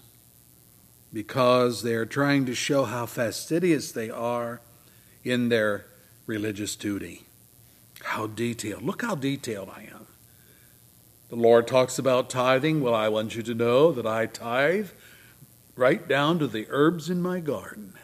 [1.14, 4.62] because they are trying to show how fastidious they are
[5.24, 5.86] in their
[6.26, 7.22] religious duty.
[8.02, 8.82] How detailed.
[8.82, 10.03] Look how detailed I am.
[11.34, 12.82] The Lord talks about tithing.
[12.82, 14.90] Well, I want you to know that I tithe
[15.76, 17.96] right down to the herbs in my garden.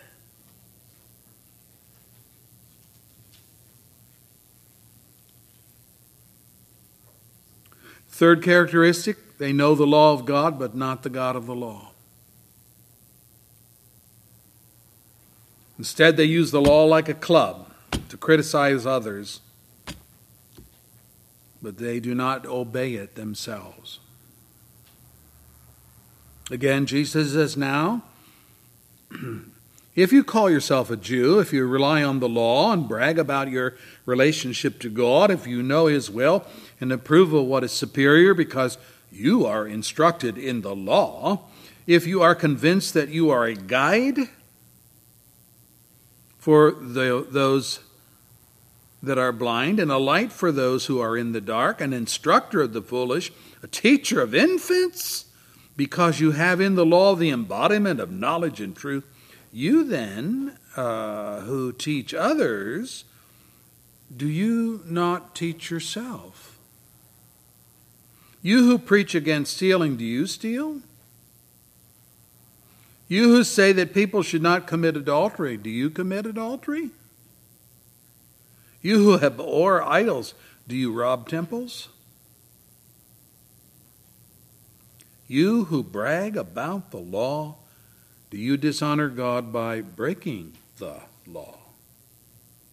[8.07, 11.91] Third characteristic, they know the law of God, but not the God of the law.
[15.77, 17.71] Instead, they use the law like a club
[18.09, 19.41] to criticize others
[21.61, 23.99] but they do not obey it themselves.
[26.51, 28.03] Again, Jesus says, Now,
[29.95, 33.49] if you call yourself a Jew, if you rely on the law and brag about
[33.49, 36.45] your relationship to God, if you know His will
[36.81, 38.77] and approve of what is superior because
[39.11, 41.41] you are instructed in the law,
[41.85, 44.29] if you are convinced that you are a guide
[46.37, 47.79] for the, those
[49.01, 52.61] that are blind, and a light for those who are in the dark, an instructor
[52.61, 53.31] of the foolish,
[53.63, 55.25] a teacher of infants,
[55.77, 59.05] because you have in the law the embodiment of knowledge and truth.
[59.53, 63.05] You then, uh, who teach others,
[64.15, 66.57] do you not teach yourself?
[68.41, 70.81] You who preach against stealing, do you steal?
[73.07, 76.91] You who say that people should not commit adultery, do you commit adultery?
[78.81, 80.33] You who have or idols,
[80.67, 81.89] do you rob temples?
[85.27, 87.57] You who brag about the law,
[88.31, 91.57] do you dishonor God by breaking the law?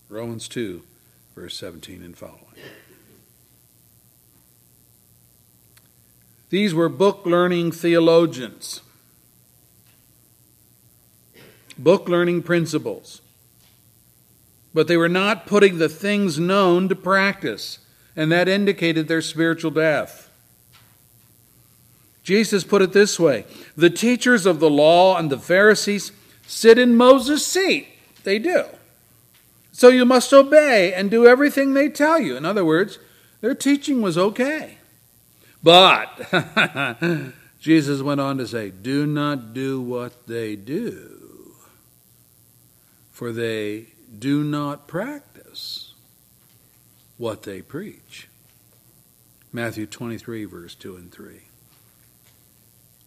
[0.09, 0.83] Romans 2,
[1.35, 2.41] verse 17 and following.
[6.49, 8.81] These were book learning theologians,
[11.77, 13.21] book learning principles.
[14.77, 17.79] But they were not putting the things known to practice,
[18.15, 20.31] and that indicated their spiritual death.
[22.23, 26.13] Jesus put it this way The teachers of the law and the Pharisees
[26.47, 27.89] sit in Moses' seat.
[28.23, 28.67] They do.
[29.73, 32.37] So you must obey and do everything they tell you.
[32.37, 32.99] In other words,
[33.41, 34.77] their teaching was okay.
[35.63, 36.21] But
[37.61, 41.55] Jesus went on to say, Do not do what they do,
[43.11, 43.87] for they
[44.19, 45.95] do not practice
[47.17, 48.29] what they preach.
[49.53, 51.41] Matthew 23, verse 2 and 3.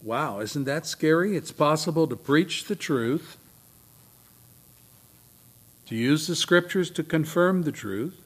[0.02, 1.36] Wow, isn't that scary?
[1.36, 3.36] It's possible to preach the truth,
[5.86, 8.20] to use the scriptures to confirm the truth,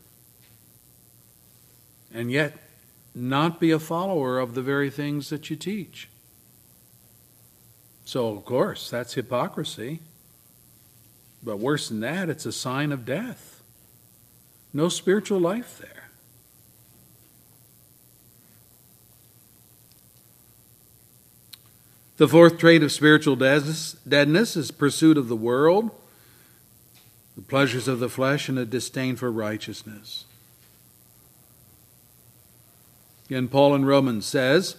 [2.13, 2.57] and yet
[3.15, 6.09] not be a follower of the very things that you teach.
[8.05, 10.01] So, of course, that's hypocrisy.
[11.45, 13.63] But worse than that, it's a sign of death.
[14.73, 15.91] No spiritual life there.
[22.17, 25.91] The fourth trait of spiritual deadness is pursuit of the world,
[27.37, 30.25] the pleasures of the flesh, and a disdain for righteousness.
[33.27, 34.77] Again, Paul in Romans says,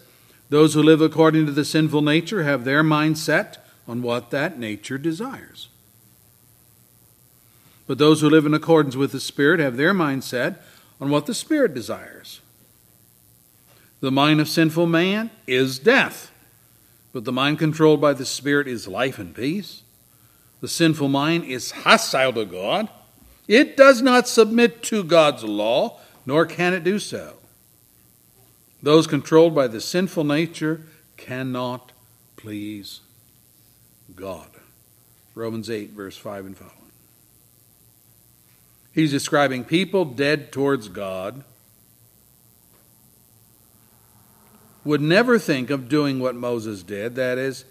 [0.50, 4.58] Those who live according to the sinful nature have their mind set on what that
[4.58, 5.68] nature desires.
[7.88, 10.62] But those who live in accordance with the Spirit have their mind set
[11.00, 12.42] on what the Spirit desires.
[14.00, 16.32] The mind of sinful man is death,
[17.14, 19.84] but the mind controlled by the Spirit is life and peace.
[20.62, 22.90] The sinful mind is hostile to God.
[23.48, 27.36] It does not submit to God's law, nor can it do so.
[28.82, 30.82] Those controlled by the sinful nature
[31.18, 31.92] cannot
[32.36, 33.02] please
[34.16, 34.50] God.
[35.34, 36.75] Romans 8, verse 5 and following.
[38.96, 41.44] He's describing people dead towards God
[44.86, 47.16] would never think of doing what Moses did.
[47.16, 47.66] That is,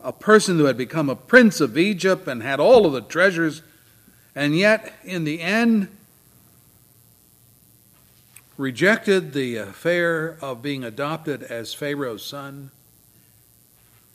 [0.00, 3.62] a person who had become a prince of Egypt and had all of the treasures,
[4.34, 5.96] and yet in the end
[8.56, 12.72] rejected the affair of being adopted as Pharaoh's son,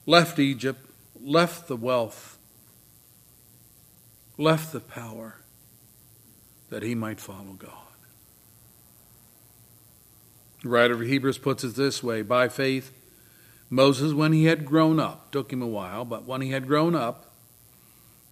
[0.05, 0.85] left Egypt,
[1.21, 2.28] left the wealth,
[4.39, 5.35] left the power
[6.69, 7.71] that he might follow God.
[10.63, 12.91] The writer of Hebrews puts it this way By faith,
[13.69, 16.95] Moses, when he had grown up, took him a while, but when he had grown
[16.95, 17.33] up,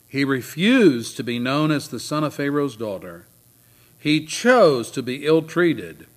[0.07, 3.27] he refused to be known as the son of Pharaoh's daughter.
[3.99, 6.07] He chose to be ill treated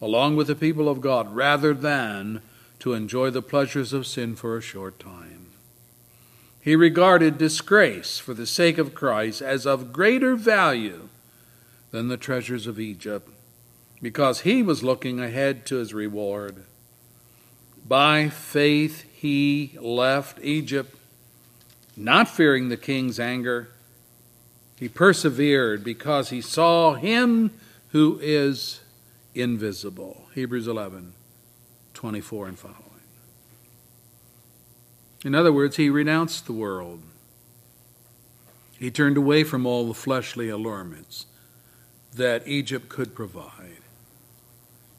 [0.00, 2.42] along with the people of God rather than
[2.78, 5.33] to enjoy the pleasures of sin for a short time.
[6.64, 11.10] He regarded disgrace for the sake of Christ as of greater value
[11.90, 13.28] than the treasures of Egypt,
[14.00, 16.64] because he was looking ahead to his reward.
[17.86, 20.96] By faith, he left Egypt,
[21.98, 23.68] not fearing the king's anger.
[24.78, 27.50] He persevered because he saw him
[27.90, 28.80] who is
[29.34, 30.28] invisible.
[30.34, 31.12] Hebrews 11,
[31.92, 32.83] 24 and following.
[35.24, 37.02] In other words, he renounced the world.
[38.78, 41.26] He turned away from all the fleshly allurements
[42.14, 43.80] that Egypt could provide,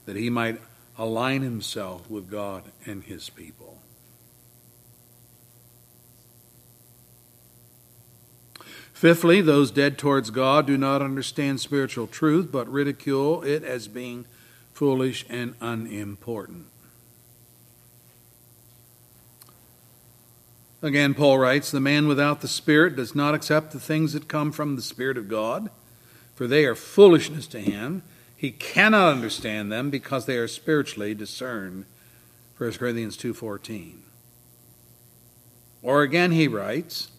[0.06, 0.60] that he might
[0.98, 3.78] align himself with God and his people.
[8.92, 14.26] Fifthly, those dead towards God do not understand spiritual truth, but ridicule it as being
[14.74, 16.68] foolish and unimportant.
[20.86, 24.52] Again, Paul writes The man without the Spirit does not accept the things that come
[24.52, 25.72] from the Spirit of God,
[26.36, 28.04] for they are foolishness to him.
[28.38, 31.86] He cannot understand them because they are spiritually discerned.
[32.60, 34.04] 1 Corinthians 2:14.
[35.82, 37.10] Or again he writes,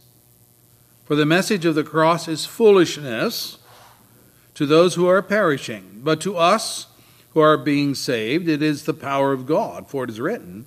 [1.05, 3.59] For the message of the cross is foolishness
[4.55, 6.87] to those who are perishing, but to us
[7.31, 10.67] who are being saved it is the power of God, for it is written,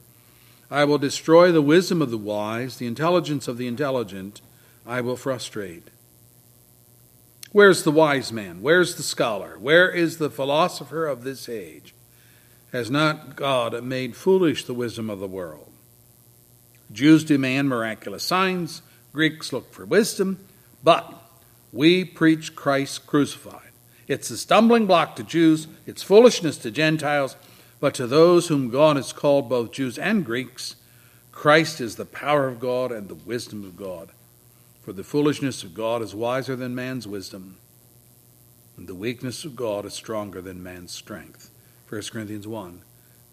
[0.71, 4.41] I will destroy the wisdom of the wise, the intelligence of the intelligent,
[4.85, 5.89] I will frustrate.
[7.51, 8.61] Where's the wise man?
[8.61, 9.57] Where's the scholar?
[9.57, 11.95] Where is the philosopher of this age?
[12.71, 15.71] Has not God made foolish the wisdom of the world?
[16.91, 20.39] Jews demand miraculous signs, Greeks look for wisdom,
[20.83, 21.11] but
[21.73, 23.71] we preach Christ crucified.
[24.07, 27.35] It's a stumbling block to Jews, it's foolishness to Gentiles,
[27.79, 30.75] But to those whom God has called, both Jews and Greeks,
[31.31, 34.09] Christ is the power of God and the wisdom of God.
[34.81, 37.57] For the foolishness of God is wiser than man's wisdom,
[38.75, 41.51] and the weakness of God is stronger than man's strength.
[41.87, 42.81] 1 Corinthians 1,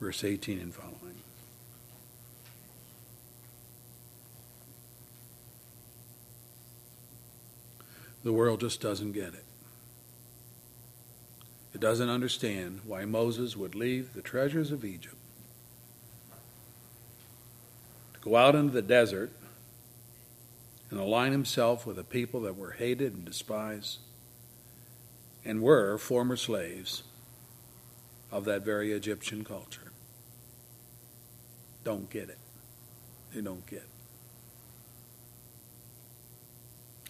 [0.01, 1.23] verse 18 and following.
[8.23, 9.46] The world just doesn't get it.
[11.77, 15.19] It doesn't understand why Moses would leave the treasures of Egypt
[18.15, 19.31] to go out into the desert
[20.89, 23.99] and align himself with a people that were hated and despised
[25.45, 27.03] and were former slaves
[28.33, 29.93] of that very Egyptian culture.
[31.85, 32.39] Don't get it.
[33.35, 33.85] They don't get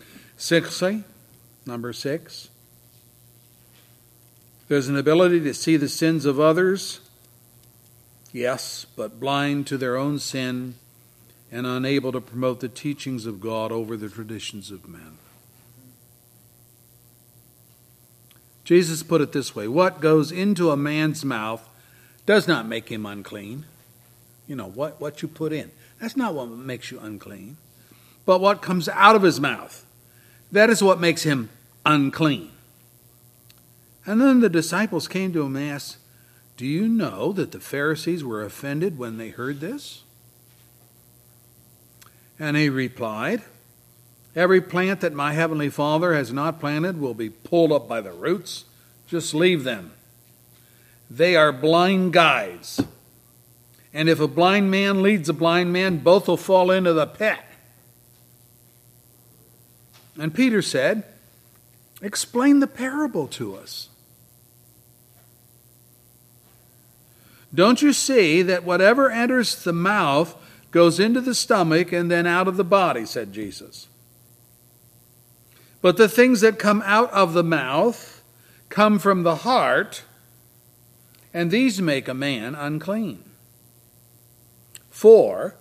[0.00, 0.04] it.
[0.36, 1.04] Sixthly,
[1.64, 2.48] number six,
[4.68, 7.00] there's an ability to see the sins of others,
[8.32, 10.74] yes, but blind to their own sin
[11.52, 15.18] and unable to promote the teachings of God over the traditions of men.
[18.64, 21.66] Jesus put it this way What goes into a man's mouth
[22.26, 23.64] does not make him unclean.
[24.48, 25.70] You know, what, what you put in.
[26.00, 27.56] That's not what makes you unclean.
[28.24, 29.84] But what comes out of his mouth.
[30.50, 31.48] That is what makes him
[31.84, 32.50] unclean.
[34.06, 35.98] And then the disciples came to him and asked,
[36.56, 40.04] Do you know that the Pharisees were offended when they heard this?
[42.38, 43.42] And he replied,
[44.36, 48.12] Every plant that my heavenly Father has not planted will be pulled up by the
[48.12, 48.66] roots.
[49.08, 49.92] Just leave them.
[51.10, 52.84] They are blind guides.
[53.94, 57.38] And if a blind man leads a blind man, both will fall into the pit.
[60.18, 61.04] And Peter said,
[62.02, 63.88] Explain the parable to us.
[67.54, 70.34] Don't you see that whatever enters the mouth
[70.70, 73.88] goes into the stomach and then out of the body, said Jesus.
[75.80, 78.22] But the things that come out of the mouth
[78.68, 80.02] come from the heart,
[81.32, 83.22] and these make a man unclean.
[84.90, 85.54] For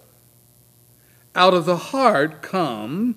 [1.35, 3.15] out of the heart come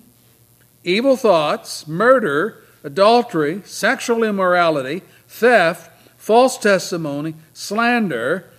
[0.83, 8.49] evil thoughts, murder, adultery, sexual immorality, theft, false testimony, slander.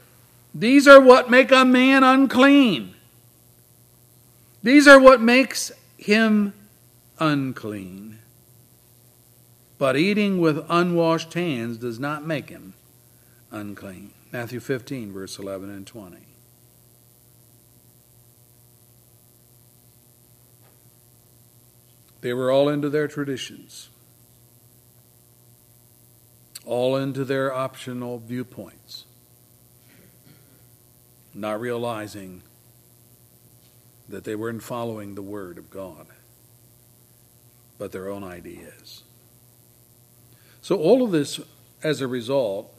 [0.55, 2.95] These are what make a man unclean.
[4.63, 6.53] These are what makes him
[7.19, 8.19] unclean.
[9.79, 12.75] But eating with unwashed hands does not make him
[13.51, 14.13] unclean.
[14.33, 16.19] Matthew 15, verse 11 and 20.
[22.21, 23.89] They were all into their traditions,
[26.67, 29.07] all into their optional viewpoints,
[31.35, 32.43] not realizing
[34.09, 36.07] that they weren't following the Word of God,
[37.79, 39.05] but their own ideas.
[40.63, 41.41] So, all of this,
[41.83, 42.75] as a result,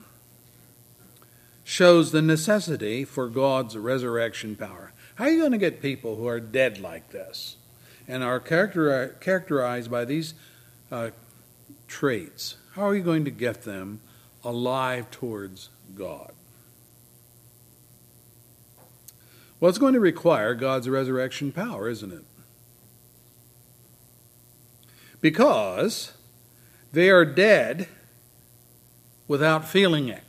[1.63, 4.93] shows the necessity for God's resurrection power.
[5.15, 7.55] How are you going to get people who are dead like this
[8.07, 10.33] and are character, characterized by these
[10.91, 11.11] uh,
[11.87, 12.57] traits?
[12.73, 14.01] How are you going to get them
[14.43, 16.33] alive towards God?
[19.61, 22.23] Well, it's going to require God's resurrection power, isn't it?
[25.21, 26.13] Because
[26.91, 27.87] they are dead
[29.27, 30.23] without feeling it.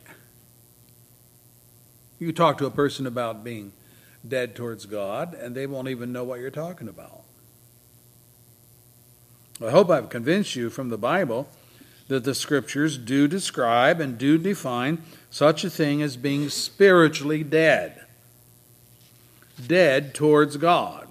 [2.19, 3.73] You talk to a person about being
[4.25, 7.23] dead towards God, and they won't even know what you're talking about.
[9.65, 11.49] I hope I've convinced you from the Bible
[12.07, 18.02] that the scriptures do describe and do define such a thing as being spiritually dead
[19.67, 21.07] dead towards God.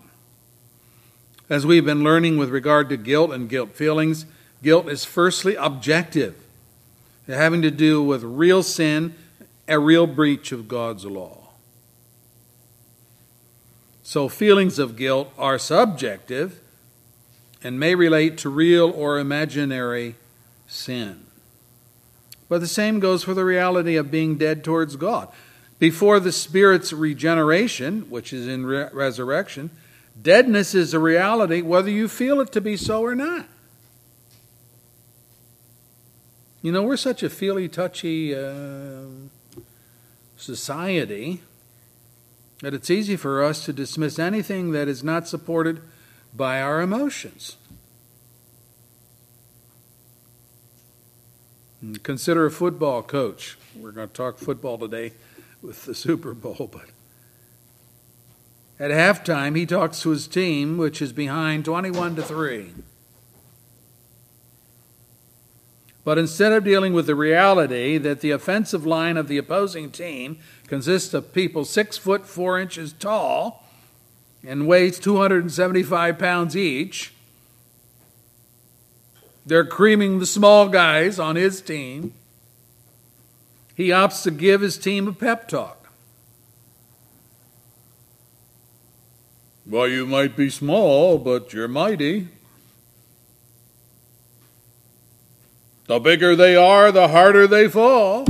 [1.49, 4.26] As we've been learning with regard to guilt and guilt feelings,
[4.62, 6.34] guilt is firstly objective,
[7.26, 9.14] having to do with real sin,
[9.68, 11.51] a real breach of God's law.
[14.03, 16.61] So, feelings of guilt are subjective
[17.62, 20.16] and may relate to real or imaginary
[20.66, 21.26] sin.
[22.49, 25.28] But the same goes for the reality of being dead towards God.
[25.82, 29.70] Before the Spirit's regeneration, which is in re- resurrection,
[30.22, 33.48] deadness is a reality whether you feel it to be so or not.
[36.62, 39.06] You know, we're such a feely, touchy uh,
[40.36, 41.42] society
[42.60, 45.82] that it's easy for us to dismiss anything that is not supported
[46.32, 47.56] by our emotions.
[52.04, 53.58] Consider a football coach.
[53.74, 55.14] We're going to talk football today
[55.62, 56.90] with the Super Bowl, but
[58.78, 62.72] at halftime he talks to his team, which is behind 21 to 3.
[66.04, 70.38] But instead of dealing with the reality that the offensive line of the opposing team
[70.66, 73.64] consists of people six foot four inches tall
[74.44, 77.14] and weighs 275 pounds each,
[79.46, 82.14] they're creaming the small guys on his team.
[83.82, 85.88] He opts to give his team a pep talk.
[89.66, 92.28] Well, you might be small, but you're mighty.
[95.88, 98.24] The bigger they are, the harder they fall.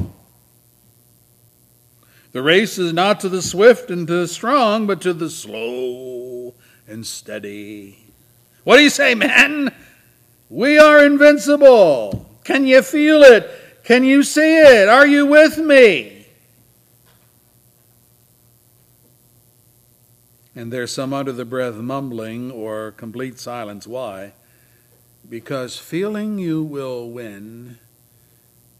[2.32, 6.54] The race is not to the swift and to the strong, but to the slow
[6.88, 8.06] and steady.
[8.64, 9.74] What do you say, man?
[10.48, 12.40] We are invincible.
[12.42, 13.50] Can you feel it?
[13.84, 14.88] Can you see it?
[14.88, 16.26] Are you with me?
[20.54, 23.86] And there's some under the breath mumbling or complete silence.
[23.86, 24.34] Why?
[25.28, 27.78] Because feeling you will win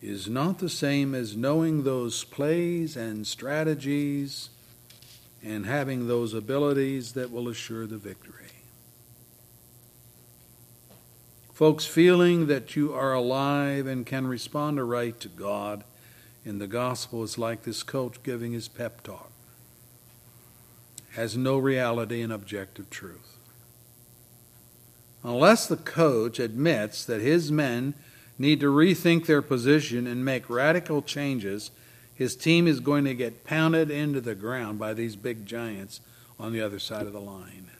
[0.03, 4.51] is not the same as knowing those plays and strategies
[5.43, 8.42] and having those abilities that will assure the victory.
[11.53, 15.85] Folks, feeling that you are alive and can respond aright to God
[16.47, 19.31] in the gospel is like this coach giving his pep talk,
[21.11, 23.37] has no reality and objective truth.
[25.23, 27.95] Unless the coach admits that his men
[28.39, 31.71] need to rethink their position and make radical changes,
[32.15, 36.01] his team is going to get pounded into the ground by these big giants
[36.41, 37.72] on the other side of the line.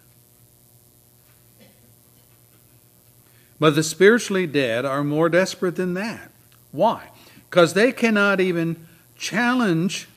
[3.63, 6.33] But the spiritually dead are more desperate than that.
[6.73, 7.11] Why?
[7.49, 10.09] Because they cannot even challenge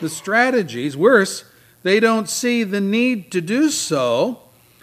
[0.00, 0.96] the strategies.
[0.96, 1.44] Worse,
[1.84, 4.40] they don't see the need to do so.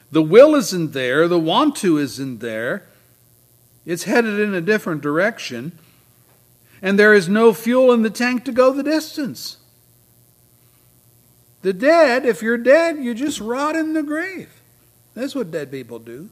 [0.09, 2.87] The will isn't there, the want to isn't there.
[3.85, 5.77] It's headed in a different direction,
[6.81, 9.57] and there is no fuel in the tank to go the distance.
[11.63, 14.61] The dead, if you're dead, you just rot in the grave.
[15.13, 16.29] That's what dead people do.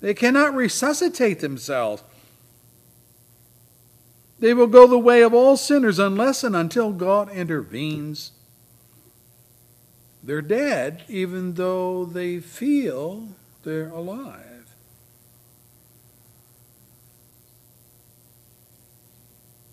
[0.00, 2.02] They cannot resuscitate themselves.
[4.38, 8.32] They will go the way of all sinners unless and until God intervenes.
[10.22, 13.28] They're dead even though they feel
[13.62, 14.42] they're alive.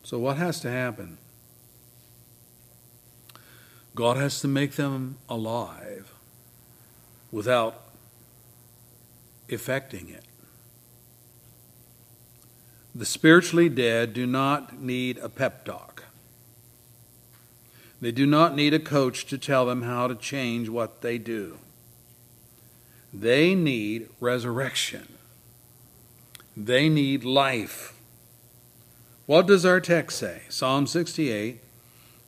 [0.04, 1.18] So, what has to happen?
[3.96, 6.12] God has to make them alive
[7.32, 7.83] without
[9.54, 10.24] effecting it.
[12.96, 16.04] The spiritually dead do not need a pep talk.
[18.02, 21.58] They do not need a coach to tell them how to change what they do.
[23.14, 25.08] They need resurrection.
[26.56, 27.94] They need life.
[29.26, 30.42] What does our text say?
[30.50, 31.62] Psalm 68,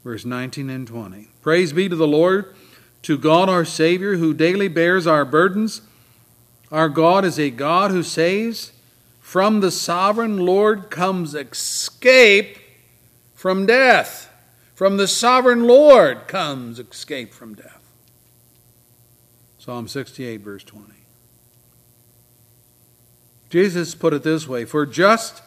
[0.03, 1.28] verse 19 and 20.
[1.41, 2.55] Praise be to the Lord,
[3.01, 5.82] to God our Savior, who daily bears our burdens
[6.76, 8.73] our God is a God who saves.
[9.21, 12.57] From the sovereign Lord comes escape
[13.34, 14.30] from death.
[14.73, 17.82] From the sovereign Lord comes escape from death.
[19.57, 20.91] Psalm 68, verse 20.
[23.49, 25.41] Jesus put it this way For just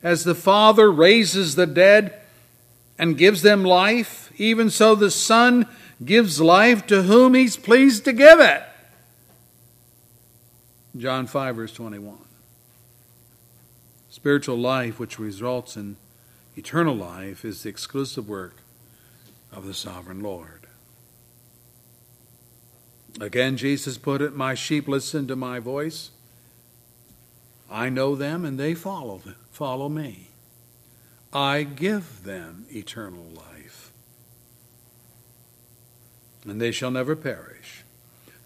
[0.00, 2.20] as the Father raises the dead
[2.96, 5.66] and gives them life, even so the Son
[6.04, 8.62] gives life to whom he's pleased to give it.
[10.98, 12.18] John 5, verse 21.
[14.10, 15.96] Spiritual life, which results in
[16.56, 18.56] eternal life, is the exclusive work
[19.52, 20.66] of the sovereign Lord.
[23.20, 26.10] Again, Jesus put it, My sheep listen to my voice.
[27.70, 29.20] I know them and they follow,
[29.52, 30.30] follow me.
[31.32, 33.92] I give them eternal life,
[36.44, 37.77] and they shall never perish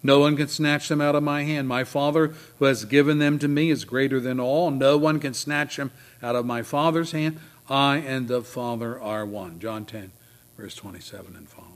[0.02, 1.68] no one can snatch them out of my hand.
[1.68, 4.70] My Father, who has given them to me, is greater than all.
[4.70, 5.92] No one can snatch them
[6.22, 7.38] out of my Father's hand.
[7.68, 9.60] I and the Father are one.
[9.60, 10.12] John 10,
[10.56, 11.72] verse 27 and following.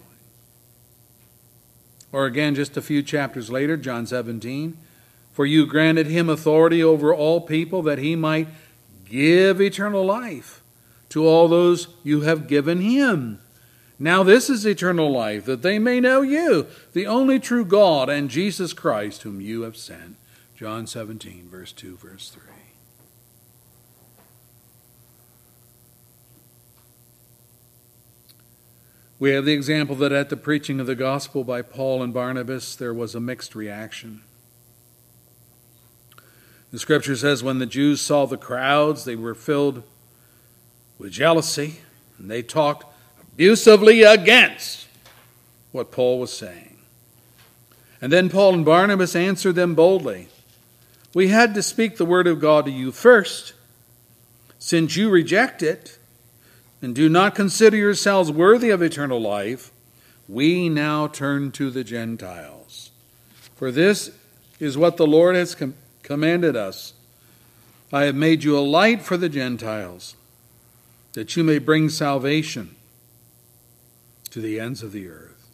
[2.12, 4.76] Or again, just a few chapters later, John 17.
[5.32, 8.48] For you granted him authority over all people that he might
[9.04, 10.62] give eternal life
[11.10, 13.40] to all those you have given him.
[13.98, 18.28] Now, this is eternal life, that they may know you, the only true God, and
[18.28, 20.16] Jesus Christ, whom you have sent.
[20.54, 22.42] John 17, verse 2, verse 3.
[29.18, 32.76] We have the example that at the preaching of the gospel by Paul and Barnabas,
[32.76, 34.22] there was a mixed reaction.
[36.70, 39.82] The scripture says when the Jews saw the crowds, they were filled
[40.98, 41.80] with jealousy,
[42.18, 42.84] and they talked
[43.36, 44.88] abusively against
[45.70, 46.78] what Paul was saying.
[48.00, 50.28] And then Paul and Barnabas answered them boldly
[51.12, 53.52] We had to speak the word of God to you first.
[54.58, 55.98] Since you reject it
[56.80, 59.70] and do not consider yourselves worthy of eternal life,
[60.26, 62.90] we now turn to the Gentiles.
[63.54, 64.12] For this
[64.58, 66.94] is what the Lord has com- commanded us
[67.92, 70.16] I have made you a light for the Gentiles,
[71.12, 72.75] that you may bring salvation
[74.36, 75.48] to the ends of the earth.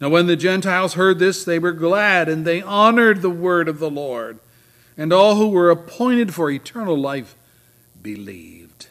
[0.00, 3.80] Now, when the Gentiles heard this, they were glad and they honored the word of
[3.80, 4.38] the Lord,
[4.96, 7.34] and all who were appointed for eternal life
[8.00, 8.86] believed.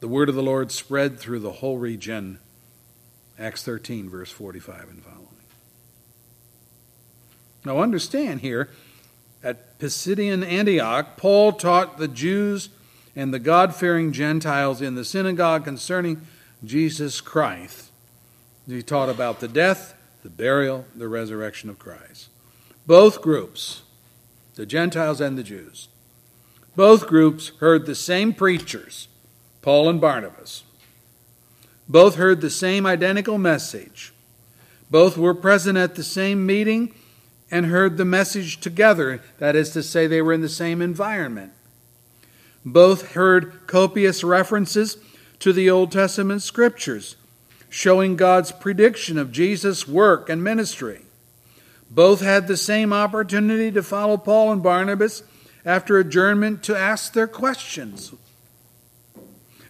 [0.00, 2.40] The word of the Lord spread through the whole region.
[3.38, 5.28] Acts 13, verse 45 and following.
[7.64, 8.70] Now, understand here,
[9.44, 12.70] at Pisidian Antioch, Paul taught the Jews
[13.14, 16.26] and the God fearing Gentiles in the synagogue concerning
[16.64, 17.90] Jesus Christ.
[18.66, 22.28] He taught about the death, the burial, the resurrection of Christ.
[22.86, 23.82] Both groups,
[24.56, 25.88] the Gentiles and the Jews,
[26.76, 29.08] both groups heard the same preachers,
[29.62, 30.62] Paul and Barnabas.
[31.88, 34.12] Both heard the same identical message.
[34.90, 36.94] Both were present at the same meeting
[37.50, 39.22] and heard the message together.
[39.38, 41.52] That is to say, they were in the same environment.
[42.64, 44.98] Both heard copious references
[45.40, 47.16] to the Old Testament scriptures,
[47.68, 51.02] showing God's prediction of Jesus' work and ministry.
[51.90, 55.22] Both had the same opportunity to follow Paul and Barnabas
[55.64, 58.12] after adjournment to ask their questions.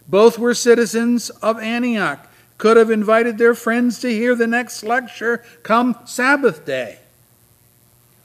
[0.07, 2.25] Both were citizens of Antioch,
[2.57, 6.99] could have invited their friends to hear the next lecture come Sabbath day.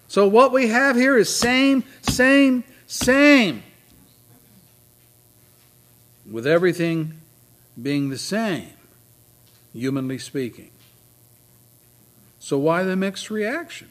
[0.09, 3.63] So, what we have here is same, same, same.
[6.31, 7.21] With everything
[7.81, 8.73] being the same,
[9.73, 10.71] humanly speaking.
[12.39, 13.89] So, why the mixed reaction?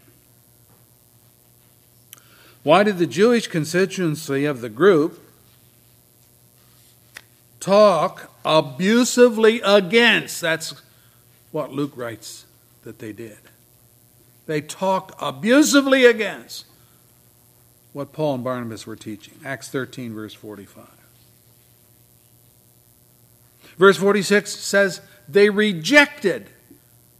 [2.63, 5.19] Why did the Jewish constituency of the group
[7.59, 10.39] talk abusively against?
[10.39, 10.73] That's
[11.51, 12.45] what Luke writes
[12.83, 13.39] that they did.
[14.45, 16.65] They talked abusively against
[17.91, 19.35] what Paul and Barnabas were teaching.
[19.45, 21.02] Acts 13, verse 45.
[23.77, 26.49] Verse 46 says, they rejected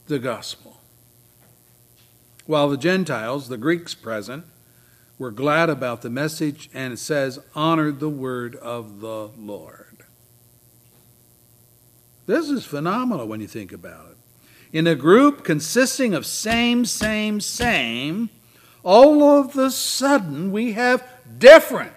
[0.07, 0.81] the gospel.
[2.45, 4.45] While the Gentiles, the Greeks present,
[5.17, 10.03] were glad about the message, and it says, honored the word of the Lord.
[12.25, 14.17] This is phenomenal when you think about it.
[14.73, 18.30] In a group consisting of same, same, same,
[18.81, 21.07] all of the sudden we have
[21.38, 21.93] different.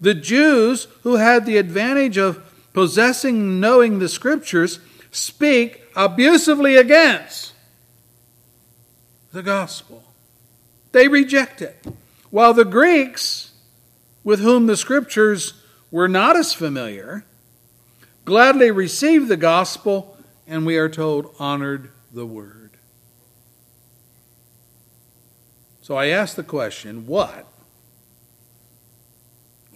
[0.00, 2.42] The Jews, who had the advantage of
[2.72, 7.52] possessing knowing the scriptures, speak abusively against
[9.32, 10.02] the gospel.
[10.92, 11.84] They reject it.
[12.30, 13.52] While the Greeks,
[14.24, 15.54] with whom the scriptures
[15.90, 17.24] were not as familiar,
[18.24, 20.16] gladly received the gospel
[20.46, 22.76] and we are told honored the word.
[25.82, 27.46] So I ask the question what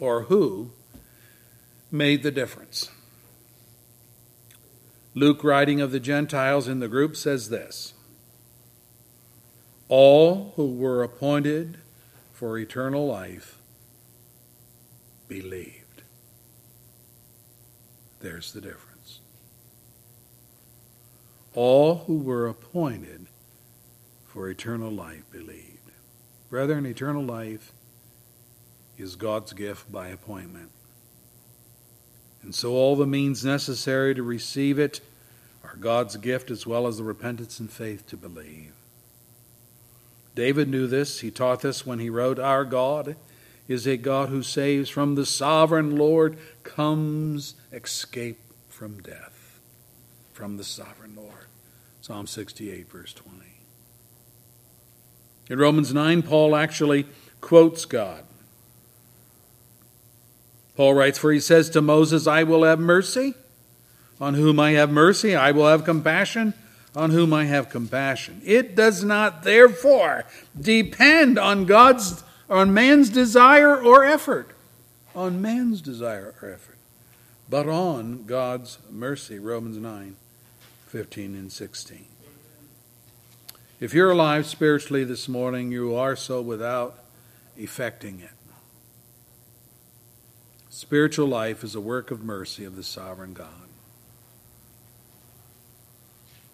[0.00, 0.72] or who
[1.92, 2.90] made the difference?
[5.14, 7.94] Luke, writing of the Gentiles in the group, says this
[9.88, 11.78] All who were appointed
[12.32, 13.58] for eternal life
[15.28, 16.02] believed.
[18.20, 19.20] There's the difference.
[21.54, 23.26] All who were appointed
[24.24, 25.90] for eternal life believed.
[26.48, 27.72] Brethren, eternal life
[29.00, 30.70] is God's gift by appointment.
[32.42, 35.00] And so all the means necessary to receive it
[35.62, 38.72] are God's gift as well as the repentance and faith to believe.
[40.34, 41.20] David knew this.
[41.20, 43.16] He taught this when he wrote, Our God
[43.68, 44.88] is a God who saves.
[44.88, 49.60] From the sovereign Lord comes escape from death.
[50.32, 51.46] From the sovereign Lord.
[52.00, 53.36] Psalm 68, verse 20.
[55.50, 57.06] In Romans 9, Paul actually
[57.40, 58.24] quotes God.
[60.80, 63.34] Paul writes, For he says to Moses, I will have mercy
[64.18, 66.54] on whom I have mercy, I will have compassion
[66.96, 68.40] on whom I have compassion.
[68.46, 70.24] It does not, therefore,
[70.58, 74.52] depend on God's, on man's desire or effort.
[75.14, 76.78] On man's desire or effort.
[77.50, 79.38] but on God's mercy.
[79.38, 80.16] Romans 9
[80.86, 82.06] 15 and 16.
[83.80, 86.98] If you're alive spiritually this morning, you are so without
[87.58, 88.30] effecting it.
[90.72, 93.68] Spiritual life is a work of mercy of the sovereign God.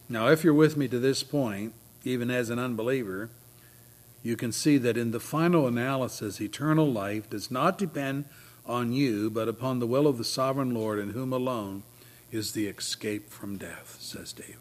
[0.08, 3.28] Now, if you're with me to this point, even as an unbeliever,
[4.22, 8.24] you can see that in the final analysis, eternal life does not depend
[8.64, 11.82] on you, but upon the will of the sovereign Lord, in whom alone
[12.32, 14.56] is the escape from death, says David.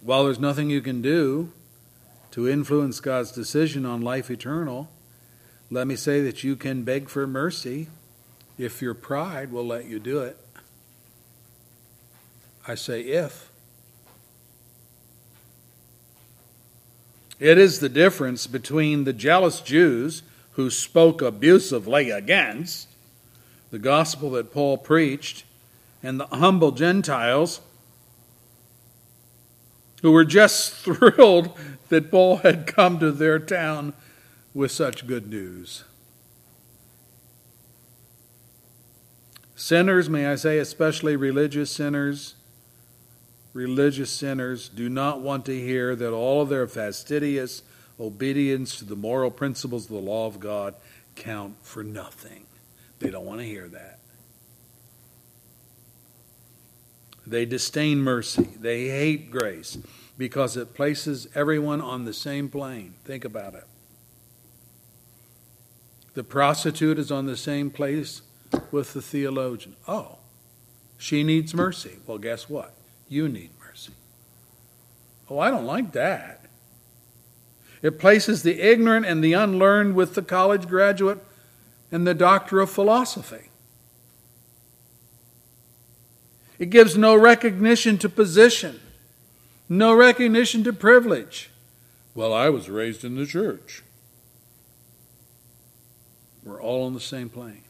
[0.00, 1.52] While there's nothing you can do
[2.30, 4.88] to influence God's decision on life eternal,
[5.70, 7.86] let me say that you can beg for mercy
[8.58, 10.36] if your pride will let you do it.
[12.66, 13.50] I say if.
[17.38, 20.22] It is the difference between the jealous Jews
[20.52, 22.88] who spoke abusively against
[23.70, 25.44] the gospel that Paul preached
[26.02, 27.60] and the humble Gentiles
[30.02, 31.56] who were just thrilled
[31.88, 33.94] that Paul had come to their town
[34.52, 35.84] with such good news.
[39.54, 42.34] Sinners, may I say, especially religious sinners,
[43.52, 47.62] religious sinners do not want to hear that all of their fastidious
[48.00, 50.74] obedience to the moral principles of the law of God
[51.14, 52.46] count for nothing.
[53.00, 53.98] They don't want to hear that.
[57.26, 58.48] They disdain mercy.
[58.58, 59.78] They hate grace
[60.16, 62.94] because it places everyone on the same plane.
[63.04, 63.64] Think about it.
[66.14, 68.22] The prostitute is on the same place
[68.70, 69.76] with the theologian.
[69.86, 70.18] Oh,
[70.98, 71.98] she needs mercy.
[72.06, 72.74] Well, guess what?
[73.08, 73.92] You need mercy.
[75.28, 76.44] Oh, I don't like that.
[77.82, 81.18] It places the ignorant and the unlearned with the college graduate
[81.90, 83.50] and the doctor of philosophy.
[86.58, 88.80] It gives no recognition to position,
[89.68, 91.50] no recognition to privilege.
[92.14, 93.82] Well, I was raised in the church.
[96.44, 97.62] We're all on the same plane.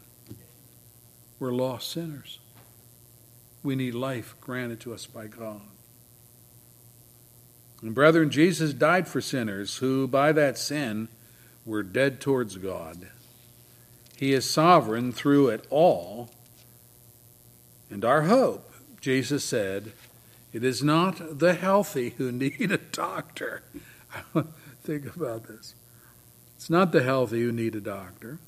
[1.39, 2.39] We're lost sinners.
[3.63, 5.61] We need life granted to us by God.
[7.81, 11.07] And brethren, Jesus died for sinners who, by that sin,
[11.65, 13.07] were dead towards God.
[14.17, 16.29] He is sovereign through it all.
[17.89, 18.71] And our hope,
[19.01, 19.93] Jesus said,
[20.53, 23.63] it is not the healthy who need a doctor.
[24.83, 25.75] Think about this.
[26.55, 28.39] It's not the healthy who need a doctor,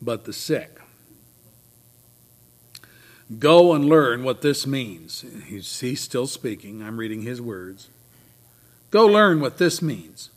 [0.00, 0.78] but the sick.
[3.38, 5.24] Go and learn what this means.
[5.46, 6.82] He's, he's still speaking.
[6.82, 7.90] I'm reading his words.
[8.90, 10.30] Go learn what this means.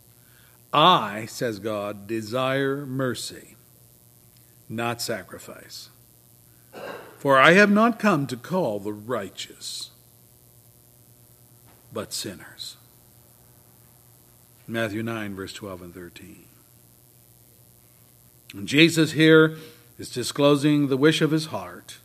[0.73, 3.55] I, says God, desire mercy,
[4.67, 5.89] not sacrifice.
[7.17, 9.91] For I have not come to call the righteous,
[11.93, 12.77] but sinners.
[14.67, 16.45] Matthew 9, verse 12 and 13.
[18.53, 19.57] And Jesus here
[19.97, 21.97] is disclosing the wish of his heart.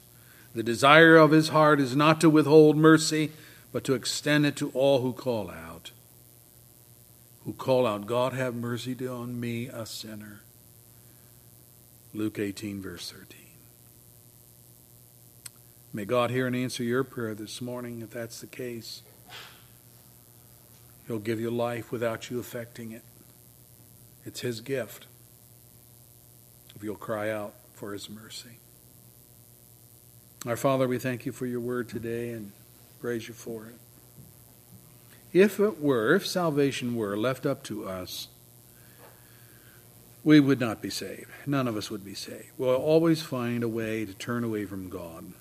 [0.54, 3.32] The desire of his heart is not to withhold mercy,
[3.72, 5.90] but to extend it to all who call out.
[7.44, 10.40] Who call out, God have mercy on me, a sinner.
[12.14, 13.40] Luke 18, verse 13.
[15.92, 19.02] May God hear and answer your prayer this morning if that's the case.
[21.06, 23.02] He'll give you life without you affecting it.
[24.24, 25.06] It's His gift
[26.76, 28.58] if you'll cry out for His mercy.
[30.46, 32.52] Our Father, we thank you for your word today and
[33.00, 33.74] praise you for it.
[35.32, 38.28] If it were, if salvation were left up to us,
[40.22, 41.30] we would not be saved.
[41.46, 42.50] None of us would be saved.
[42.58, 45.32] We'll always find a way to turn away from God.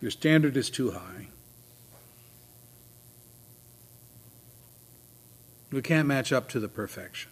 [0.00, 1.28] Your standard is too high.
[5.70, 7.30] We can't match up to the perfection.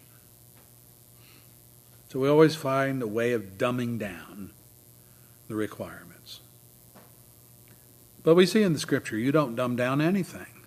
[2.08, 4.52] So we always find a way of dumbing down
[5.48, 6.40] the requirements.
[8.22, 10.64] But we see in the scripture, you don't dumb down anything.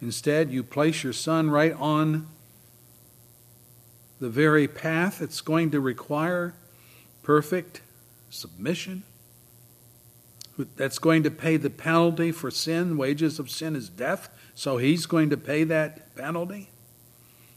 [0.00, 2.26] Instead, you place your son right on
[4.20, 6.54] the very path that's going to require
[7.22, 7.82] perfect
[8.30, 9.02] submission,
[10.76, 12.96] that's going to pay the penalty for sin.
[12.96, 14.30] Wages of sin is death.
[14.56, 16.70] So he's going to pay that penalty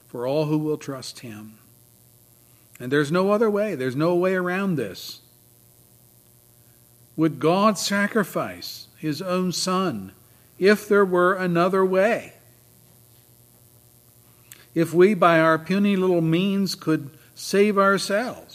[0.07, 1.57] for all who will trust him.
[2.79, 5.21] And there's no other way, there's no way around this.
[7.15, 10.11] Would God sacrifice his own son
[10.59, 12.33] if there were another way?
[14.75, 18.48] if we, by our puny little means, could save ourselves.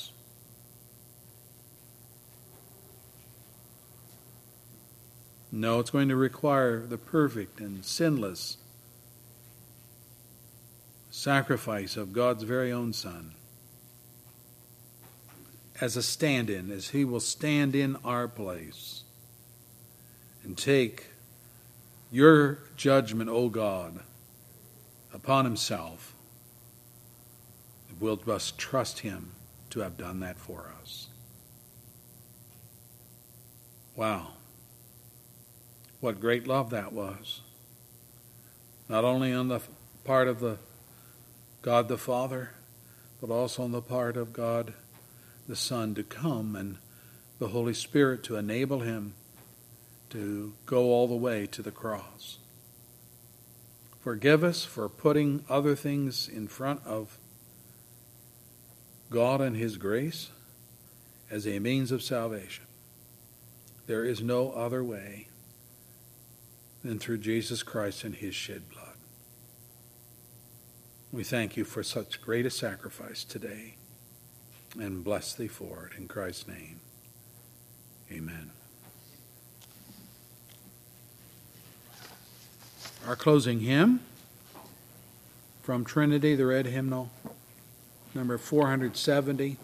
[5.57, 8.57] No, it's going to require the perfect and sinless
[11.13, 13.35] sacrifice of God's very own Son
[15.81, 19.05] as a stand in, as He will stand in our place
[20.43, 21.11] and take
[22.11, 24.01] your judgment, O God,
[25.13, 26.17] upon Himself.
[28.01, 29.31] We'll just trust Him
[29.71, 31.07] to have done that for us.
[33.95, 34.33] Wow.
[36.05, 37.41] What great love that was.
[38.91, 39.63] Not only on the
[40.05, 40.59] part of the
[41.63, 42.51] God the Father,
[43.23, 44.75] but also on the part of God
[45.49, 46.77] the Son to come and
[47.39, 49.15] the Holy Spirit to enable him
[50.11, 52.37] to go all the way to the cross.
[54.03, 57.17] Forgive us for putting other things in front of
[59.09, 60.29] God and His grace
[61.31, 62.67] as a means of salvation.
[63.87, 65.29] There is no other way
[66.85, 68.85] than through Jesus Christ and His shed blood.
[71.11, 73.77] We thank you for such great a sacrifice today
[74.79, 76.81] and bless thee for it in Christ's name.
[78.13, 78.51] Amen.
[83.07, 84.01] Our closing hymn
[85.63, 87.11] from Trinity, the red hymnal,
[88.15, 89.57] number 470.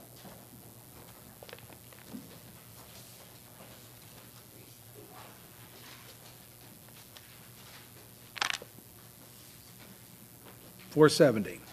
[11.08, 11.69] 470.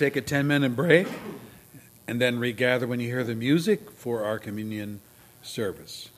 [0.00, 1.06] Take a 10 minute break
[2.08, 5.02] and then regather when you hear the music for our communion
[5.42, 6.08] service.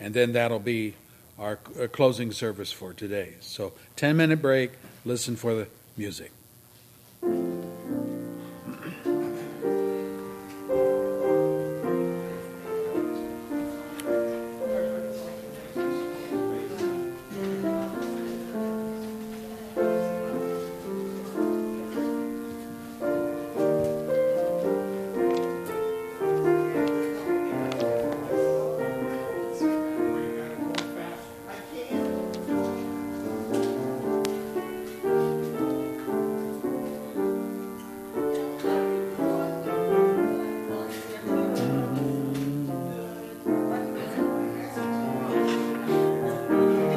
[0.00, 0.94] and then that'll be
[1.38, 3.34] our uh, closing service for today.
[3.40, 4.72] So, 10 minute break,
[5.04, 6.32] listen for the music.